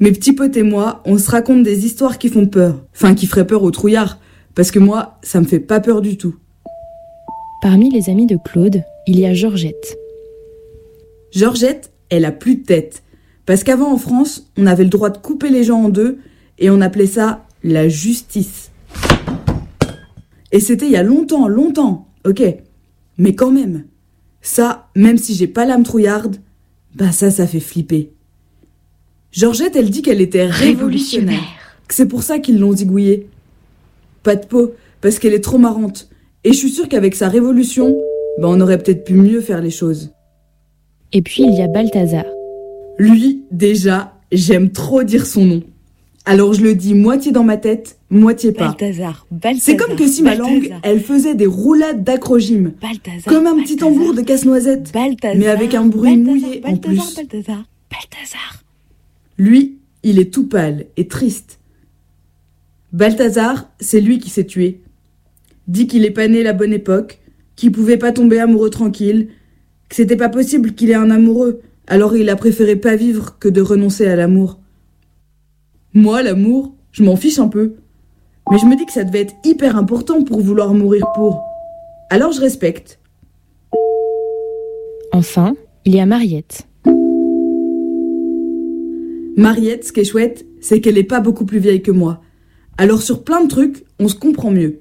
[0.00, 2.84] Mes petits potes et moi, on se raconte des histoires qui font peur.
[2.92, 4.18] Enfin, qui feraient peur aux trouillards.
[4.54, 6.36] Parce que moi, ça me fait pas peur du tout.
[7.62, 9.96] Parmi les amis de Claude, il y a Georgette.
[11.32, 13.02] Georgette, elle a plus de tête.
[13.46, 16.18] Parce qu'avant en France, on avait le droit de couper les gens en deux
[16.58, 18.70] et on appelait ça la justice.
[20.52, 22.42] Et c'était il y a longtemps, longtemps, ok.
[23.18, 23.84] Mais quand même,
[24.40, 26.36] ça, même si j'ai pas l'âme trouillarde,
[26.94, 28.12] ben ça, ça fait flipper.
[29.30, 31.40] Georgette, elle dit qu'elle était révolutionnaire.
[31.86, 33.28] Que c'est pour ça qu'ils l'ont zigouillée.
[34.22, 36.08] Pas de peau, parce qu'elle est trop marrante.
[36.44, 37.96] Et je suis sûre qu'avec sa révolution,
[38.38, 40.12] ben on aurait peut-être pu mieux faire les choses.
[41.12, 42.24] Et puis il y a Balthazar.
[42.98, 45.62] Lui, déjà, j'aime trop dire son nom.
[46.24, 48.68] Alors je le dis moitié dans ma tête, moitié pas.
[48.68, 49.62] Balthazar, Balthazar.
[49.62, 52.72] C'est comme que si ma langue, elle faisait des roulades d'acrogym.
[52.82, 53.24] Balthazar.
[53.24, 54.92] Comme un petit tambour de casse-noisette.
[54.92, 55.38] Balthazar.
[55.38, 57.16] Mais avec un bruit Balthazar, mouillé en Balthazar, plus.
[57.16, 57.64] Balthazar.
[57.90, 58.64] Balthazar.
[59.38, 61.60] Lui, il est tout pâle et triste.
[62.92, 64.82] Balthazar, c'est lui qui s'est tué.
[65.66, 67.20] Dit qu'il est pas né la bonne époque,
[67.56, 69.28] qu'il pouvait pas tomber amoureux tranquille,
[69.88, 73.48] que c'était pas possible qu'il ait un amoureux, alors il a préféré pas vivre que
[73.48, 74.60] de renoncer à l'amour.
[75.94, 77.74] Moi, l'amour, je m'en fiche un peu.
[78.50, 81.42] Mais je me dis que ça devait être hyper important pour vouloir mourir pour.
[82.10, 82.98] Alors je respecte.
[85.12, 86.66] Enfin, il y a Mariette.
[89.36, 92.22] Mariette, ce qui est chouette, c'est qu'elle est pas beaucoup plus vieille que moi.
[92.78, 94.80] Alors sur plein de trucs, on se comprend mieux.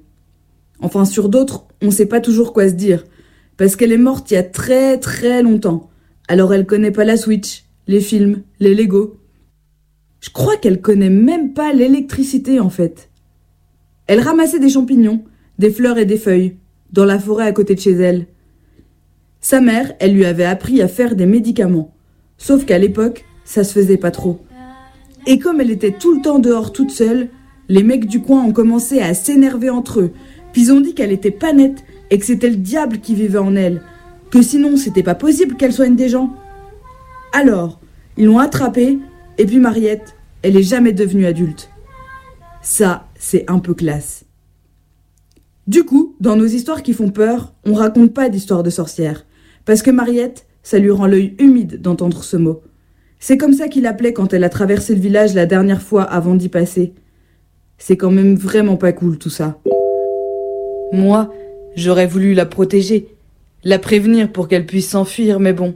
[0.79, 3.03] Enfin sur d'autres, on sait pas toujours quoi se dire.
[3.57, 5.89] Parce qu'elle est morte il y a très très longtemps.
[6.27, 9.19] Alors elle connaît pas la Switch, les films, les Lego.
[10.19, 13.09] Je crois qu'elle connaît même pas l'électricité en fait.
[14.07, 15.23] Elle ramassait des champignons,
[15.59, 16.55] des fleurs et des feuilles,
[16.93, 18.27] dans la forêt à côté de chez elle.
[19.41, 21.93] Sa mère, elle lui avait appris à faire des médicaments.
[22.37, 24.39] Sauf qu'à l'époque, ça se faisait pas trop.
[25.25, 27.29] Et comme elle était tout le temps dehors toute seule,
[27.69, 30.11] les mecs du coin ont commencé à s'énerver entre eux.
[30.53, 33.37] Puis ils ont dit qu'elle était pas nette et que c'était le diable qui vivait
[33.37, 33.81] en elle.
[34.31, 36.33] Que sinon c'était pas possible qu'elle soigne des gens.
[37.33, 37.79] Alors,
[38.17, 38.99] ils l'ont attrapée
[39.37, 41.69] et puis Mariette, elle est jamais devenue adulte.
[42.61, 44.25] Ça, c'est un peu classe.
[45.67, 49.25] Du coup, dans nos histoires qui font peur, on raconte pas d'histoires de sorcières.
[49.65, 52.61] Parce que Mariette, ça lui rend l'œil humide d'entendre ce mot.
[53.19, 56.35] C'est comme ça qu'il l'appelait quand elle a traversé le village la dernière fois avant
[56.35, 56.93] d'y passer.
[57.77, 59.59] C'est quand même vraiment pas cool tout ça.
[60.93, 61.33] Moi,
[61.77, 63.07] j'aurais voulu la protéger,
[63.63, 65.75] la prévenir pour qu'elle puisse s'enfuir, mais bon,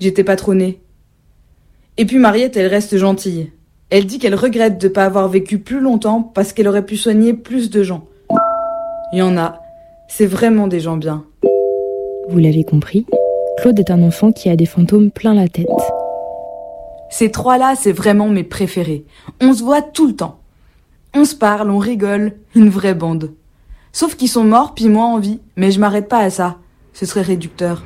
[0.00, 0.80] j'étais pas trop née.
[1.98, 3.52] Et puis Mariette, elle reste gentille.
[3.90, 7.32] Elle dit qu'elle regrette de pas avoir vécu plus longtemps parce qu'elle aurait pu soigner
[7.34, 8.06] plus de gens.
[9.12, 9.60] Il y en a.
[10.08, 11.24] C'est vraiment des gens bien.
[12.28, 13.06] Vous l'avez compris,
[13.58, 15.66] Claude est un enfant qui a des fantômes plein la tête.
[17.08, 19.04] Ces trois-là, c'est vraiment mes préférés.
[19.40, 20.38] On se voit tout le temps.
[21.14, 23.30] On se parle, on rigole, une vraie bande.
[23.96, 26.58] Sauf qu'ils sont morts, puis moi en vie, mais je m'arrête pas à ça.
[26.92, 27.82] Ce serait réducteur.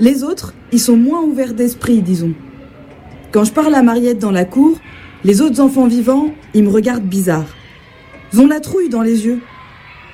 [0.00, 2.32] Les autres, ils sont moins ouverts d'esprit, disons.
[3.30, 4.78] Quand je parle à Mariette dans la cour,
[5.22, 7.54] les autres enfants vivants, ils me regardent bizarre.
[8.32, 9.42] Ils ont la trouille dans les yeux.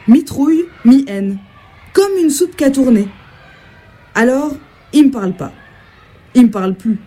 [0.08, 1.38] Mi-trouille, mi-haine.
[1.92, 3.06] Comme une soupe qui a tourné.
[4.16, 4.56] Alors,
[4.92, 5.52] ils me parlent pas.
[6.34, 6.98] Ils me parlent plus.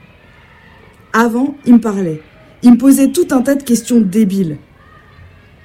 [1.11, 2.21] Avant, ils me parlaient.
[2.63, 4.57] Ils me posaient tout un tas de questions débiles.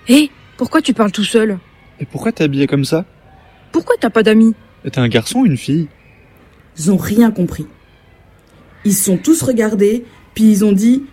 [0.09, 1.59] Hé, pourquoi tu parles tout seul?
[2.01, 3.05] Et pourquoi t'es habillé comme ça?
[3.71, 4.55] Pourquoi t'as pas d'amis?
[4.83, 5.89] T'es un garçon ou une fille?
[6.79, 7.67] Ils ont rien compris.
[8.85, 11.05] Ils se sont tous regardés, puis ils ont dit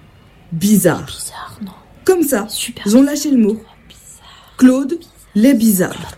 [0.52, 1.06] bizarre.
[1.06, 1.72] Bizarre, non.
[2.04, 3.62] Comme ça, Super ils ont lâché le mot.
[4.58, 5.00] Claude,
[5.36, 6.18] les bizarres.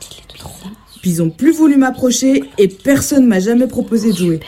[1.01, 4.39] Puis ils ont plus voulu m'approcher et personne m'a jamais proposé de jouer.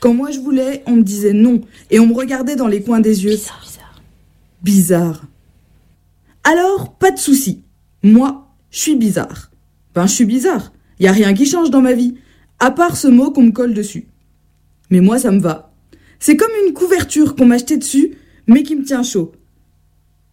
[0.00, 3.00] Quand moi je voulais, on me disait non et on me regardait dans les coins
[3.00, 3.32] des yeux.
[3.32, 3.60] Bizarre.
[6.42, 7.62] Alors, pas de souci.
[8.02, 9.50] Moi, je suis bizarre.
[9.94, 10.72] Ben, je suis bizarre.
[11.00, 12.14] Y a rien qui change dans ma vie,
[12.60, 14.08] à part ce mot qu'on me colle dessus.
[14.90, 15.72] Mais moi, ça me va.
[16.18, 19.32] C'est comme une couverture qu'on m'a jetée dessus, mais qui me tient chaud.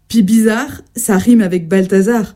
[0.07, 2.35] Puis bizarre, ça rime avec Balthazar.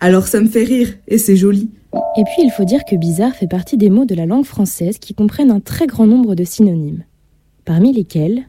[0.00, 1.70] Alors ça me fait rire et c'est joli.
[2.16, 4.98] Et puis il faut dire que bizarre fait partie des mots de la langue française
[4.98, 7.04] qui comprennent un très grand nombre de synonymes.
[7.64, 8.46] Parmi lesquels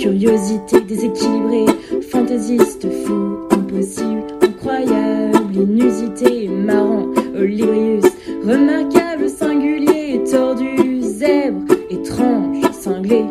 [0.00, 1.66] curiosité, déséquilibré,
[2.10, 7.06] fantaisiste, fou, impossible, incroyable, inusité, marrant,
[7.38, 8.06] Olivrius,
[8.42, 13.26] remarquable, singulier, tordu, zèbre, étrange, cinglé,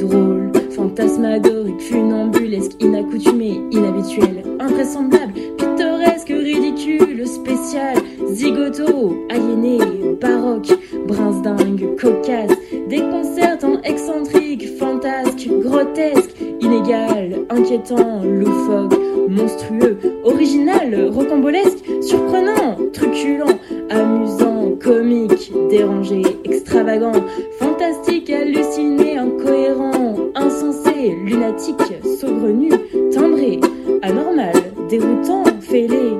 [0.00, 5.32] drôle, fantasmagorique, funambulesque, inaccoutumé, inhabituel, invraisemblable,
[5.80, 9.78] pittoresque, ridicule, spécial, zigoto, aliéné,
[10.20, 10.68] baroque,
[11.06, 12.50] brinsdingue, cocasse,
[12.88, 18.94] déconcertant, excentrique, fantasque, grotesque, inégal, inquiétant, loufoque,
[19.30, 23.58] monstrueux, original, rocambolesque, surprenant, truculent,
[23.88, 24.49] amusant,
[24.82, 27.12] comique, dérangé, extravagant,
[27.58, 31.76] fantastique, halluciné, incohérent, insensé, lunatique,
[32.18, 32.70] saugrenu,
[33.12, 33.60] timbré,
[34.02, 34.54] anormal,
[34.88, 36.16] déroutant, fêlé,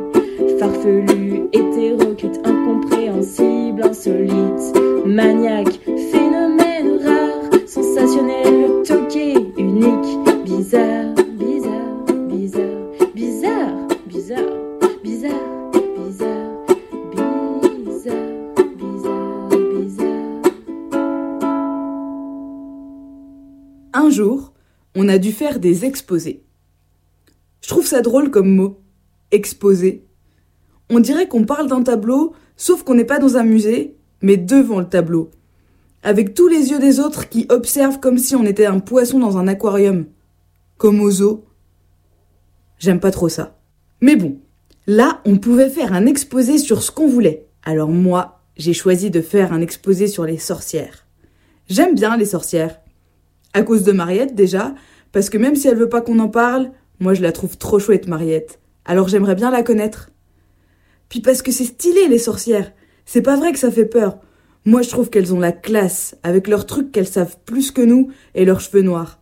[0.59, 4.75] farfelu, hétéroclite, incompréhensible, insolite,
[5.07, 5.81] maniaque,
[6.13, 11.15] phénomène rare, sensationnel, toqué, unique, bizarre, bizarre,
[24.01, 24.55] Un jour,
[24.97, 26.43] on a dû faire des exposés.
[27.61, 28.81] Je trouve ça drôle comme mot.
[29.31, 30.07] Exposé.
[30.89, 34.81] On dirait qu'on parle d'un tableau, sauf qu'on n'est pas dans un musée, mais devant
[34.81, 35.31] le tableau.
[36.03, 39.37] Avec tous les yeux des autres qui observent comme si on était un poisson dans
[39.37, 40.07] un aquarium.
[40.79, 41.45] Comme au zoo.
[42.79, 43.59] J'aime pas trop ça.
[44.01, 44.39] Mais bon,
[44.87, 47.45] là, on pouvait faire un exposé sur ce qu'on voulait.
[47.65, 51.05] Alors moi, j'ai choisi de faire un exposé sur les sorcières.
[51.69, 52.80] J'aime bien les sorcières.
[53.53, 54.75] À cause de Mariette déjà,
[55.13, 56.71] parce que même si elle veut pas qu'on en parle,
[57.01, 58.61] moi je la trouve trop chouette Mariette.
[58.85, 60.11] Alors j'aimerais bien la connaître.
[61.09, 62.73] Puis parce que c'est stylé les sorcières.
[63.05, 64.19] C'est pas vrai que ça fait peur.
[64.65, 68.11] Moi je trouve qu'elles ont la classe, avec leurs trucs qu'elles savent plus que nous
[68.35, 69.19] et leurs cheveux noirs.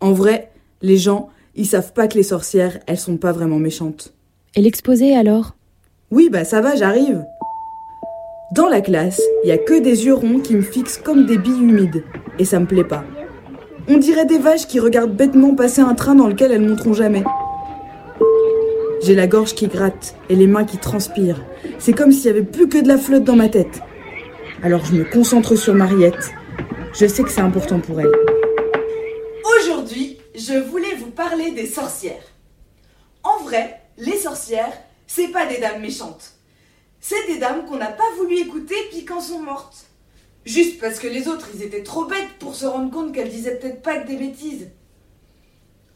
[0.00, 0.50] En vrai,
[0.82, 4.12] les gens, ils savent pas que les sorcières, elles sont pas vraiment méchantes.
[4.56, 5.54] Et l'exposé alors?
[6.10, 7.24] Oui, bah ça va, j'arrive.
[8.54, 11.38] Dans la classe, il y a que des yeux ronds qui me fixent comme des
[11.38, 12.04] billes humides,
[12.38, 13.04] et ça me plaît pas.
[13.88, 17.22] On dirait des vaches qui regardent bêtement passer un train dans lequel elles monteront jamais.
[19.00, 21.40] J'ai la gorge qui gratte et les mains qui transpirent.
[21.78, 23.80] C'est comme s'il y avait plus que de la flotte dans ma tête.
[24.64, 26.32] Alors je me concentre sur Mariette.
[26.94, 28.10] Je sais que c'est important pour elle.
[29.60, 32.32] Aujourd'hui, je voulais vous parler des sorcières.
[33.22, 34.76] En vrai, les sorcières,
[35.06, 36.32] c'est pas des dames méchantes.
[36.98, 39.85] C'est des dames qu'on n'a pas voulu écouter puis quand sont mortes.
[40.46, 43.58] Juste parce que les autres, ils étaient trop bêtes pour se rendre compte qu'elles disaient
[43.58, 44.70] peut-être pas que des bêtises.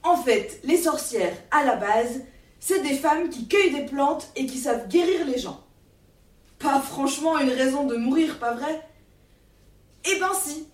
[0.03, 2.23] En fait, les sorcières, à la base,
[2.59, 5.65] c'est des femmes qui cueillent des plantes et qui savent guérir les gens.
[6.59, 8.83] Pas franchement une raison de mourir, pas vrai?
[10.05, 10.67] Eh ben si.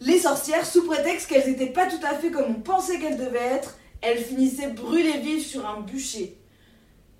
[0.00, 3.38] Les sorcières, sous prétexte qu'elles étaient pas tout à fait comme on pensait qu'elles devaient
[3.38, 6.36] être, elles finissaient brûlées vives sur un bûcher.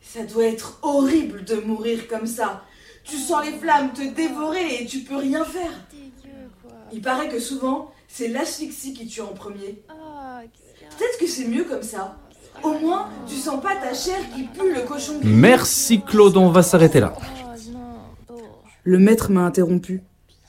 [0.03, 2.65] Ça doit être horrible de mourir comme ça.
[3.05, 5.73] Tu sens les flammes te dévorer et tu peux rien faire.
[6.93, 9.83] Il paraît que souvent, c'est l'asphyxie qui tue en premier.
[10.99, 12.19] Peut-être que c'est mieux comme ça.
[12.63, 15.15] Au moins, tu sens pas ta chair qui pue le cochon.
[15.25, 17.15] Merci Claude, on va s'arrêter là.
[18.85, 20.03] Le maître m'a interrompu.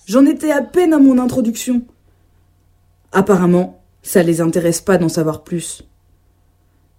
[0.06, 1.84] J'en étais à peine à mon introduction.
[3.14, 5.84] Apparemment, ça les intéresse pas d'en savoir plus.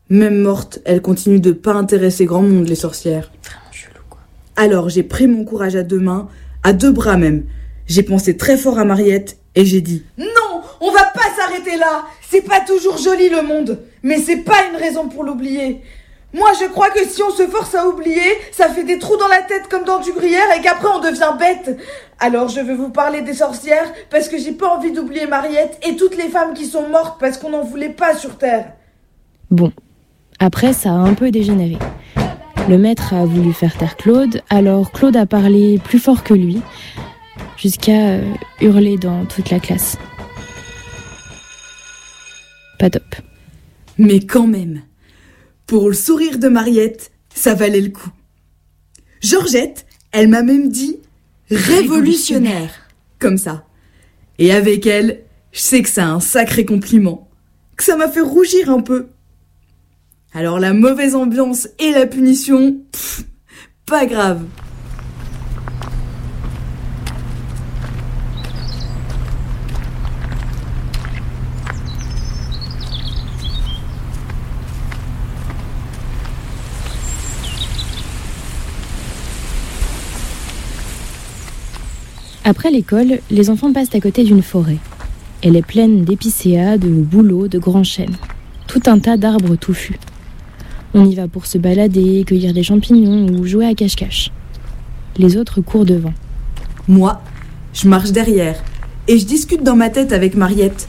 [0.08, 3.30] Même mortes, elles continuent de pas intéresser grand monde les sorcières.
[4.56, 6.28] Alors j'ai pris mon courage à deux mains,
[6.62, 7.44] à deux bras même.
[7.86, 12.04] J'ai pensé très fort à Mariette et j'ai dit Non, on va pas s'arrêter là.
[12.28, 15.82] C'est pas toujours joli le monde, mais c'est pas une raison pour l'oublier.
[16.32, 18.20] Moi, je crois que si on se force à oublier,
[18.50, 21.32] ça fait des trous dans la tête comme dans du gruyère et qu'après on devient
[21.38, 21.78] bête.
[22.18, 25.94] Alors je vais vous parler des sorcières parce que j'ai pas envie d'oublier Mariette et
[25.94, 28.72] toutes les femmes qui sont mortes parce qu'on n'en voulait pas sur Terre.
[29.52, 29.70] Bon,
[30.40, 31.78] après ça a un peu dégénéré.
[32.68, 36.62] Le maître a voulu faire taire Claude, alors Claude a parlé plus fort que lui,
[37.56, 39.96] jusqu'à euh, hurler dans toute la classe.
[42.78, 43.14] Pas top.
[43.98, 44.82] Mais quand même,
[45.66, 48.10] pour le sourire de Mariette, ça valait le coup.
[49.20, 50.98] Georgette, elle m'a même dit
[51.50, 52.70] révolutionnaire,
[53.18, 53.64] comme ça.
[54.38, 57.28] Et avec elle, je sais que c'est un sacré compliment,
[57.76, 59.08] que ça m'a fait rougir un peu.
[60.32, 62.76] Alors la mauvaise ambiance et la punition,
[63.86, 64.42] pas grave.
[82.46, 84.76] Après l'école, les enfants passent à côté d'une forêt.
[85.40, 88.18] Elle est pleine d'épicéas, de bouleaux, de grands chênes.
[88.66, 89.98] Tout un tas d'arbres touffus.
[90.92, 94.30] On y va pour se balader, cueillir des champignons ou jouer à cache-cache.
[95.16, 96.12] Les autres courent devant.
[96.86, 97.22] Moi,
[97.72, 98.62] je marche derrière
[99.08, 100.86] et je discute dans ma tête avec Mariette.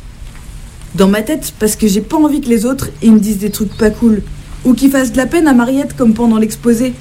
[0.96, 3.50] Dans ma tête parce que j'ai pas envie que les autres ils me disent des
[3.50, 4.24] trucs pas cool
[4.66, 6.92] ou qu'ils fassent de la peine à Mariette comme pendant l'exposé.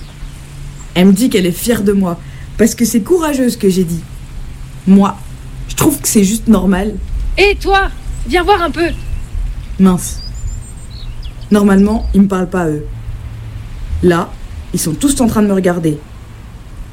[0.94, 2.20] Elle me dit qu'elle est fière de moi
[2.56, 4.00] parce que c'est courageux ce que j'ai dit.
[4.86, 5.16] Moi,
[5.68, 6.94] je trouve que c'est juste normal.
[7.38, 7.90] Et toi
[8.26, 8.88] Viens voir un peu.
[9.78, 10.20] Mince.
[11.50, 12.86] Normalement, ils me parlent pas, eux.
[14.02, 14.30] Là,
[14.72, 15.98] ils sont tous en train de me regarder.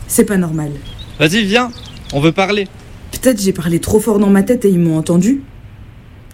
[0.08, 0.72] C'est pas normal.
[1.20, 1.72] Vas-y, viens,
[2.14, 2.68] on veut parler.
[3.12, 5.42] Peut-être j'ai parlé trop fort dans ma tête et ils m'ont entendu.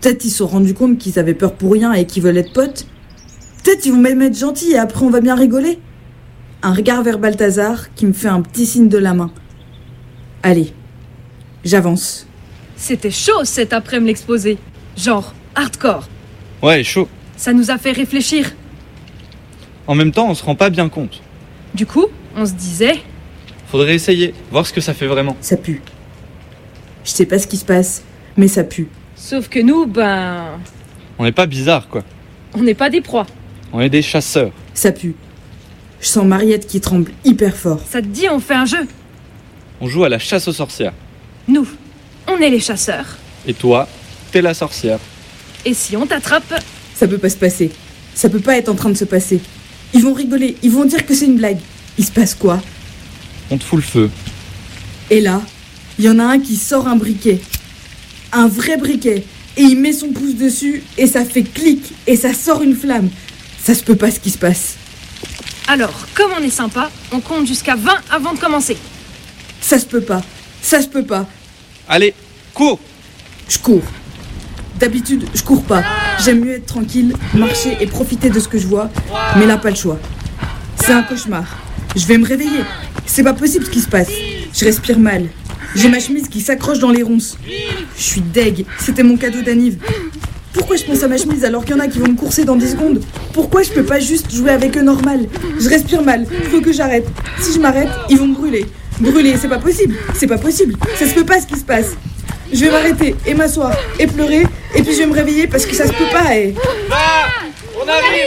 [0.02, 2.54] Peut-être ils se sont rendus compte qu'ils avaient peur pour rien et qu'ils veulent être
[2.54, 2.88] potes.
[3.64, 5.80] Peut-être ils vont même être gentils et après on va bien rigoler.
[6.64, 9.32] Un regard vers Balthazar qui me fait un petit signe de la main.
[10.44, 10.74] Allez,
[11.68, 12.26] j'avance.
[12.76, 14.58] C'était chaud cet après-midi l'exposé.
[14.96, 16.08] Genre, hardcore.
[16.62, 17.08] Ouais, chaud.
[17.36, 18.54] Ça nous a fait réfléchir.
[19.86, 21.22] En même temps, on se rend pas bien compte.
[21.74, 23.00] Du coup, on se disait.
[23.68, 25.36] Faudrait essayer, voir ce que ça fait vraiment.
[25.42, 25.82] Ça pue.
[27.04, 28.04] Je sais pas ce qui se passe,
[28.38, 28.88] mais ça pue.
[29.16, 30.60] Sauf que nous, ben.
[31.18, 32.04] On n'est pas bizarre, quoi.
[32.54, 33.28] On n'est pas des proies.
[33.74, 34.52] On est des chasseurs.
[34.74, 35.16] Ça pue.
[36.00, 37.82] Je sens Mariette qui tremble hyper fort.
[37.88, 38.88] Ça te dit, on fait un jeu
[39.82, 40.94] On joue à la chasse aux sorcières.
[41.48, 41.68] Nous,
[42.28, 43.18] on est les chasseurs.
[43.46, 43.88] Et toi,
[44.32, 45.00] t'es la sorcière.
[45.66, 46.62] Et si on t'attrape?
[46.94, 47.72] Ça peut pas se passer.
[48.16, 49.40] Ça peut pas être en train de se passer.
[49.94, 51.60] Ils vont rigoler, ils vont dire que c'est une blague.
[51.98, 52.62] Il se passe quoi?
[53.50, 54.12] On te fout le feu.
[55.10, 55.42] Et là,
[55.98, 57.40] il y en a un qui sort un briquet.
[58.34, 59.24] Un vrai briquet.
[59.56, 63.10] Et il met son pouce dessus et ça fait clic et ça sort une flamme.
[63.64, 64.76] Ça se peut pas ce qui se passe.
[65.68, 68.78] Alors, comme on est sympa, on compte jusqu'à 20 avant de commencer.
[69.62, 70.22] Ça se peut pas.
[70.62, 71.28] Ça se peut pas.
[71.90, 72.14] Allez,
[72.54, 72.80] cours
[73.48, 73.84] Je cours.
[74.78, 75.84] D'habitude, je cours pas.
[76.22, 78.90] J'aime mieux être tranquille, marcher et profiter de ce que je vois,
[79.38, 79.98] mais là, pas le choix.
[80.76, 81.46] C'est un cauchemar.
[81.96, 82.66] Je vais me réveiller.
[83.06, 84.10] C'est pas possible ce qui se passe.
[84.54, 85.28] Je respire mal.
[85.76, 87.38] J'ai ma chemise qui s'accroche dans les ronces.
[87.98, 88.66] Je suis deg.
[88.80, 89.78] C'était mon cadeau d'anniv.
[90.52, 92.44] Pourquoi je pense à ma chemise alors qu'il y en a qui vont me courser
[92.44, 93.02] dans 10 secondes?
[93.32, 95.26] Pourquoi je peux pas juste jouer avec eux normal?
[95.58, 96.26] Je respire mal.
[96.52, 97.08] Faut que j'arrête.
[97.40, 98.66] Si je m'arrête, ils vont me brûler.
[99.00, 99.96] Brûler, c'est pas possible.
[100.16, 100.76] C'est pas possible.
[100.98, 101.96] Ça se peut pas ce qui se passe.
[102.52, 104.44] Je vais m'arrêter et m'asseoir et pleurer
[104.74, 106.56] et puis je vais me réveiller parce que ça se peut pas et...
[107.76, 108.26] On arrive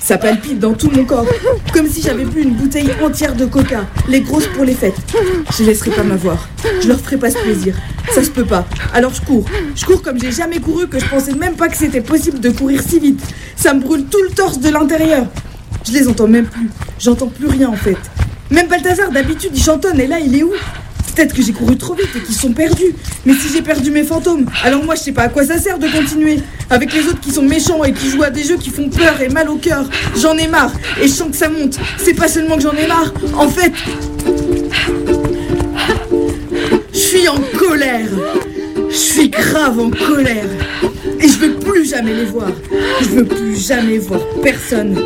[0.00, 1.26] Ça palpite dans tout mon corps,
[1.72, 4.96] comme si j'avais bu une bouteille entière de coca, les grosses pour les fêtes.
[5.56, 6.48] Je laisserai pas m'avoir,
[6.80, 7.76] je leur ferai pas ce plaisir.
[8.12, 8.66] Ça se peut pas.
[8.94, 9.44] Alors je cours.
[9.74, 12.50] Je cours comme j'ai jamais couru, que je pensais même pas que c'était possible de
[12.50, 13.22] courir si vite.
[13.54, 15.26] Ça me brûle tout le torse de l'intérieur.
[15.86, 16.70] Je les entends même plus.
[16.98, 17.98] J'entends plus rien en fait.
[18.50, 20.52] Même Balthazar d'habitude il chantonne et là il est où
[21.14, 22.94] Peut-être que j'ai couru trop vite et qu'ils sont perdus.
[23.24, 25.78] Mais si j'ai perdu mes fantômes, alors moi je sais pas à quoi ça sert
[25.78, 26.40] de continuer.
[26.68, 29.18] Avec les autres qui sont méchants et qui jouent à des jeux qui font peur
[29.22, 29.88] et mal au cœur.
[30.20, 31.78] J'en ai marre et je sens que ça monte.
[31.96, 33.14] C'est pas seulement que j'en ai marre.
[33.34, 33.72] En fait,
[36.92, 38.10] je suis en colère.
[38.90, 40.50] Je suis grave en colère.
[41.20, 42.50] Et je veux plus jamais les voir.
[43.00, 44.96] Je veux plus jamais voir personne.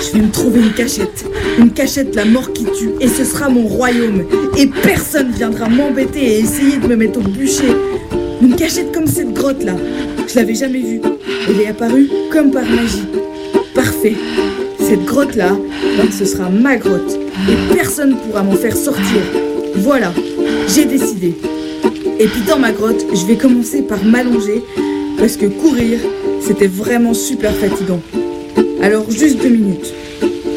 [0.00, 1.24] Je vais me trouver une cachette.
[1.58, 2.90] Une cachette, la mort qui tue.
[3.00, 4.24] Et ce sera mon royaume.
[4.56, 7.72] Et personne viendra m'embêter et essayer de me mettre au bûcher.
[8.40, 9.76] Une cachette comme cette grotte là.
[10.26, 11.00] Je l'avais jamais vue.
[11.48, 13.06] Elle est apparue comme par magie.
[13.74, 14.14] Parfait.
[14.80, 15.56] Cette grotte là,
[15.96, 17.18] ben, ce sera ma grotte.
[17.48, 19.20] Et personne pourra m'en faire sortir.
[19.76, 20.12] Voilà,
[20.68, 21.34] j'ai décidé.
[22.18, 24.62] Et puis dans ma grotte, je vais commencer par m'allonger
[25.18, 25.98] parce que courir,
[26.40, 28.00] c'était vraiment super fatigant.
[28.80, 29.92] Alors juste deux minutes,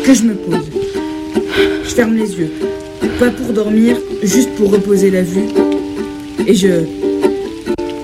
[0.04, 0.66] que je me pose.
[1.84, 2.52] Je ferme les yeux.
[3.20, 5.46] Pas pour dormir, juste pour reposer la vue.
[6.48, 6.68] Et je...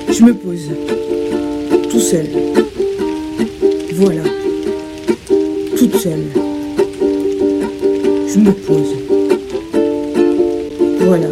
[0.09, 0.69] Je me pose.
[1.89, 2.27] Tout seul.
[3.95, 4.21] Voilà.
[5.77, 6.25] Toute seule.
[8.27, 8.95] Je me pose.
[10.99, 11.27] Voilà.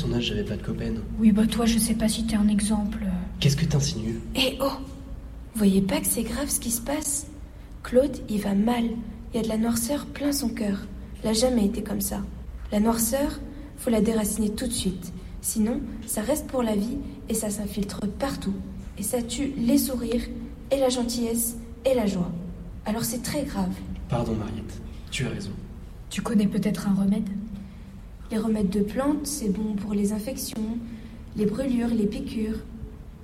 [0.00, 1.00] Son âge, j'avais pas de copaine.
[1.18, 3.04] Oui, bah toi, je sais pas si t'es un exemple.
[3.38, 4.20] Qu'est-ce que t'insinues?
[4.34, 4.72] Eh oh
[5.54, 7.26] Voyez pas que c'est grave ce qui se passe?
[7.82, 8.84] Claude, il va mal.
[9.32, 10.78] Il y a de la noirceur plein son cœur.
[11.22, 12.22] Il a jamais été comme ça.
[12.72, 13.40] La noirceur,
[13.76, 15.12] faut la déraciner tout de suite.
[15.42, 16.98] Sinon, ça reste pour la vie
[17.28, 18.54] et ça s'infiltre partout.
[18.98, 20.22] Et ça tue les sourires,
[20.70, 22.30] et la gentillesse, et la joie.
[22.84, 23.72] Alors c'est très grave.
[24.08, 24.80] Pardon, Mariette.
[25.10, 25.50] Tu as raison.
[26.10, 27.28] Tu connais peut-être un remède?
[28.30, 30.78] Les remèdes de plantes, c'est bon pour les infections,
[31.36, 32.60] les brûlures, les piqûres,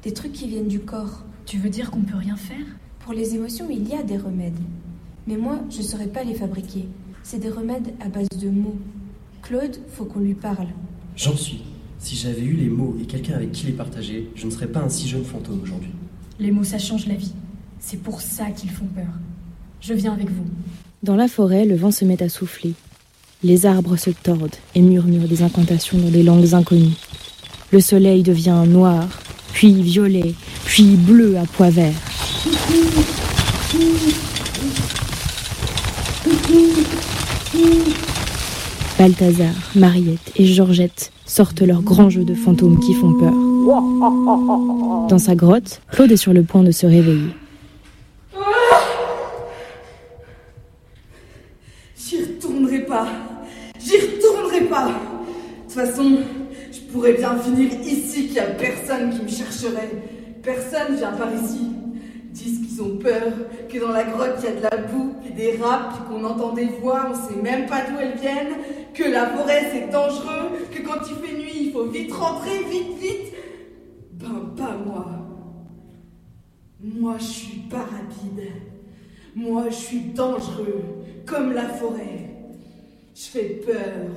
[0.03, 1.23] des trucs qui viennent du corps.
[1.45, 2.67] Tu veux dire qu'on peut rien faire?
[2.99, 4.59] Pour les émotions, il y a des remèdes.
[5.29, 6.89] Mais moi, je ne saurais pas les fabriquer.
[7.23, 8.79] C'est des remèdes à base de mots.
[9.43, 10.67] Claude, faut qu'on lui parle.
[11.17, 11.63] J'en suis.
[12.01, 14.81] Si j'avais eu les mots et quelqu'un avec qui les partager, je ne serais pas
[14.81, 15.93] un si jeune fantôme aujourd'hui.
[16.41, 17.33] Les mots, ça change la vie.
[17.79, 19.07] C'est pour ça qu'ils font peur.
[19.81, 20.47] Je viens avec vous.
[21.05, 22.75] Dans la forêt, le vent se met à souffler.
[23.45, 26.97] Les arbres se tordent et murmurent des incantations dans des langues inconnues.
[27.71, 29.07] Le soleil devient noir,
[29.53, 30.35] puis violet,
[30.65, 31.95] puis bleu à pois vert.
[38.99, 43.35] Balthazar, Mariette et Georgette sortent leurs grands jeux de fantômes qui font peur.
[45.09, 47.35] Dans sa grotte, Claude est sur le point de se réveiller.
[51.99, 53.07] J'y retournerai pas.
[53.79, 54.89] J'y retournerai pas.
[54.89, 54.93] De
[55.65, 56.19] toute façon,
[56.73, 58.47] je pourrais bien finir ici qu'il n'y a
[60.43, 61.71] personne vient par ici.
[62.31, 63.33] Disent qu'ils ont peur,
[63.69, 66.25] que dans la grotte il y a de la boue, puis des rats, puis qu'on
[66.25, 68.57] entend des voix, on sait même pas d'où elles viennent,
[68.93, 72.99] que la forêt c'est dangereux, que quand il fait nuit il faut vite rentrer, vite,
[73.01, 73.33] vite.
[74.13, 75.07] Ben pas moi.
[76.81, 78.51] Moi je suis pas rapide.
[79.35, 80.85] Moi je suis dangereux,
[81.25, 82.31] comme la forêt.
[83.15, 84.11] Je fais peur,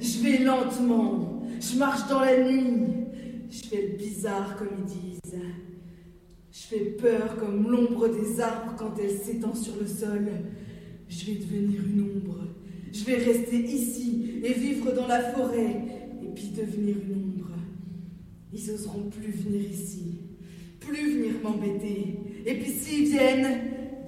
[0.00, 3.05] je vais lentement, je marche dans la nuit,
[3.50, 5.40] je fais le bizarre comme ils disent.
[6.52, 10.28] Je fais peur comme l'ombre des arbres quand elle s'étend sur le sol.
[11.08, 12.38] Je vais devenir une ombre.
[12.92, 15.84] Je vais rester ici et vivre dans la forêt
[16.22, 17.50] et puis devenir une ombre.
[18.52, 20.20] Ils oseront plus venir ici,
[20.80, 22.18] plus venir m'embêter.
[22.46, 23.60] Et puis s'ils viennent,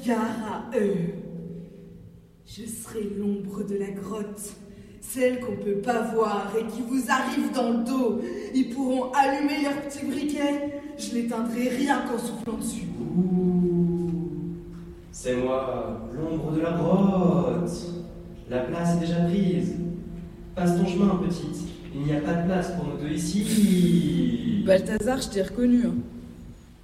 [0.07, 1.14] gare à eux.
[2.47, 4.57] Je serai l'ombre de la grotte,
[5.09, 8.21] celle qu'on peut pas voir et qui vous arrive dans le dos.
[8.55, 12.87] Ils pourront allumer leurs petits briquets, je l'éteindrai rien qu'en soufflant dessus.
[15.13, 17.71] C'est moi, l'ombre de la grotte.
[18.51, 19.75] La place est déjà prise.
[20.55, 21.67] Passe ton chemin, petite.
[21.95, 24.63] Il n'y a pas de place pour nous deux ici.
[24.67, 25.83] Balthazar, je t'ai reconnu.
[25.87, 25.95] hein.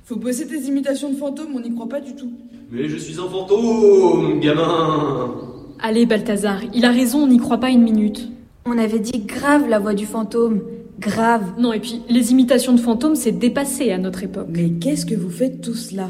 [0.05, 2.33] Faut bosser tes imitations de fantômes, on n'y croit pas du tout.
[2.70, 5.35] Mais je suis un fantôme, gamin.
[5.81, 8.31] Allez, Balthazar, il a raison, on n'y croit pas une minute.
[8.66, 10.62] On avait dit grave la voix du fantôme.
[10.99, 11.43] Grave.
[11.59, 14.47] Non, et puis les imitations de fantômes, c'est dépassé à notre époque.
[14.51, 16.09] Mais qu'est-ce que vous faites tous là?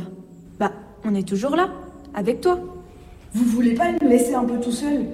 [0.61, 0.71] Bah,
[1.05, 1.71] on est toujours là,
[2.15, 2.61] avec toi.
[3.33, 5.07] Vous voulez pas me laisser un peu tout seul?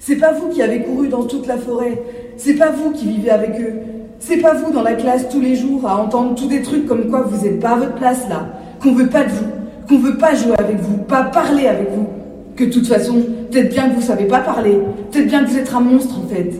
[0.00, 2.02] C'est pas vous qui avez couru dans toute la forêt.
[2.36, 3.74] C'est pas vous qui vivez avec eux.
[4.18, 7.08] C'est pas vous dans la classe tous les jours à entendre tous des trucs comme
[7.08, 8.48] quoi vous êtes pas à votre place là.
[8.82, 9.46] Qu'on veut pas de vous.
[9.88, 10.98] Qu'on veut pas jouer avec vous.
[10.98, 12.08] Pas parler avec vous.
[12.56, 14.78] Que de toute façon, peut-être bien que vous savez pas parler.
[15.10, 16.52] Peut-être bien que vous êtes un monstre en fait.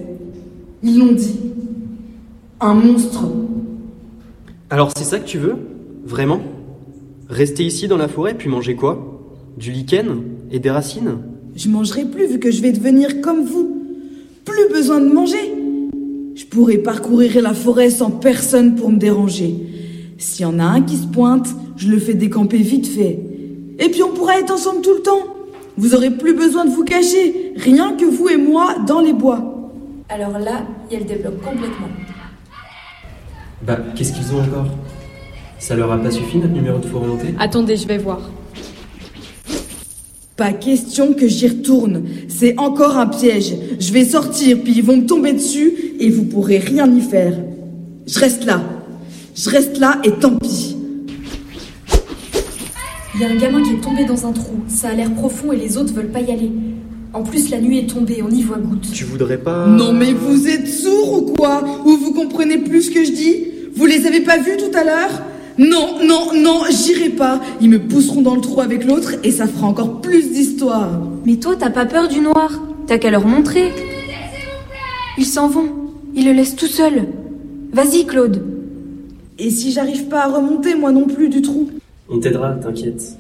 [0.83, 1.39] Ils l'ont dit.
[2.61, 3.25] Un monstre.
[4.71, 5.57] Alors c'est ça que tu veux?
[6.05, 6.41] Vraiment?
[7.29, 9.23] Rester ici dans la forêt puis manger quoi?
[9.57, 11.19] Du lichen et des racines?
[11.57, 13.77] Je mangerai plus vu que je vais devenir comme vous.
[14.45, 15.55] Plus besoin de manger.
[16.35, 19.55] Je pourrai parcourir la forêt sans personne pour me déranger.
[20.19, 23.19] S'il y en a un qui se pointe, je le fais décamper vite fait.
[23.79, 25.38] Et puis on pourra être ensemble tout le temps.
[25.79, 29.71] Vous aurez plus besoin de vous cacher, rien que vous et moi dans les bois.
[30.09, 31.87] Alors là, il débloque complètement.
[33.63, 34.67] Bah, qu'est-ce qu'ils ont encore?
[35.61, 38.19] Ça leur a pas suffi notre numéro de faux remonté Attendez, je vais voir.
[40.37, 42.03] Pas question que j'y retourne.
[42.27, 43.55] C'est encore un piège.
[43.79, 47.35] Je vais sortir, puis ils vont me tomber dessus et vous pourrez rien y faire.
[48.05, 48.61] Je reste là.
[49.37, 50.78] Je reste là et tant pis.
[53.19, 54.59] Il y a un gamin qui est tombé dans un trou.
[54.69, 56.53] Ça a l'air profond et les autres veulent pas y aller.
[57.13, 58.93] En plus, la nuit est tombée, on y voit goutte.
[58.93, 59.67] Tu voudrais pas.
[59.67, 61.65] Non mais vous êtes sourds ou quoi?
[61.85, 63.45] Ou vous comprenez plus ce que je dis?
[63.75, 65.23] Vous les avez pas vus tout à l'heure?
[65.59, 67.41] Non, non, non, j'irai pas.
[67.61, 70.89] Ils me pousseront dans le trou avec l'autre et ça fera encore plus d'histoire.
[71.27, 72.63] Mais toi, t'as pas peur du noir?
[72.87, 73.73] T'as qu'à leur montrer.
[75.19, 75.71] Ils s'en vont.
[76.15, 77.09] Ils le laissent tout seul.
[77.73, 78.45] Vas-y, Claude.
[79.41, 81.69] Et si j'arrive pas à remonter moi non plus du trou?
[82.11, 83.19] On t'aidera, t'inquiète.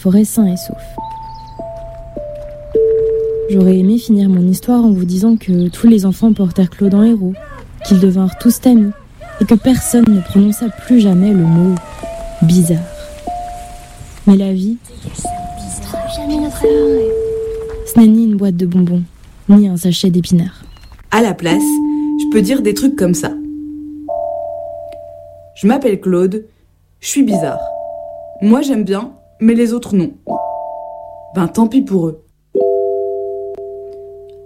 [0.00, 0.82] Forêt sain et sauf.
[3.50, 7.02] J'aurais aimé finir mon histoire en vous disant que tous les enfants portèrent Claude en
[7.02, 7.34] héros,
[7.84, 8.92] qu'ils devinrent tous amis,
[9.42, 11.74] et que personne ne prononça plus jamais le mot
[12.40, 12.78] bizarre.
[14.26, 14.78] Mais la vie,
[15.12, 15.20] ce
[18.00, 19.02] n'est ni une boîte de bonbons,
[19.50, 20.62] ni un sachet d'épinards.
[21.10, 23.32] À la place, je peux dire des trucs comme ça.
[25.56, 26.46] Je m'appelle Claude,
[27.00, 27.60] je suis bizarre.
[28.40, 30.12] Moi j'aime bien, mais les autres non.
[31.34, 32.24] Ben tant pis pour eux.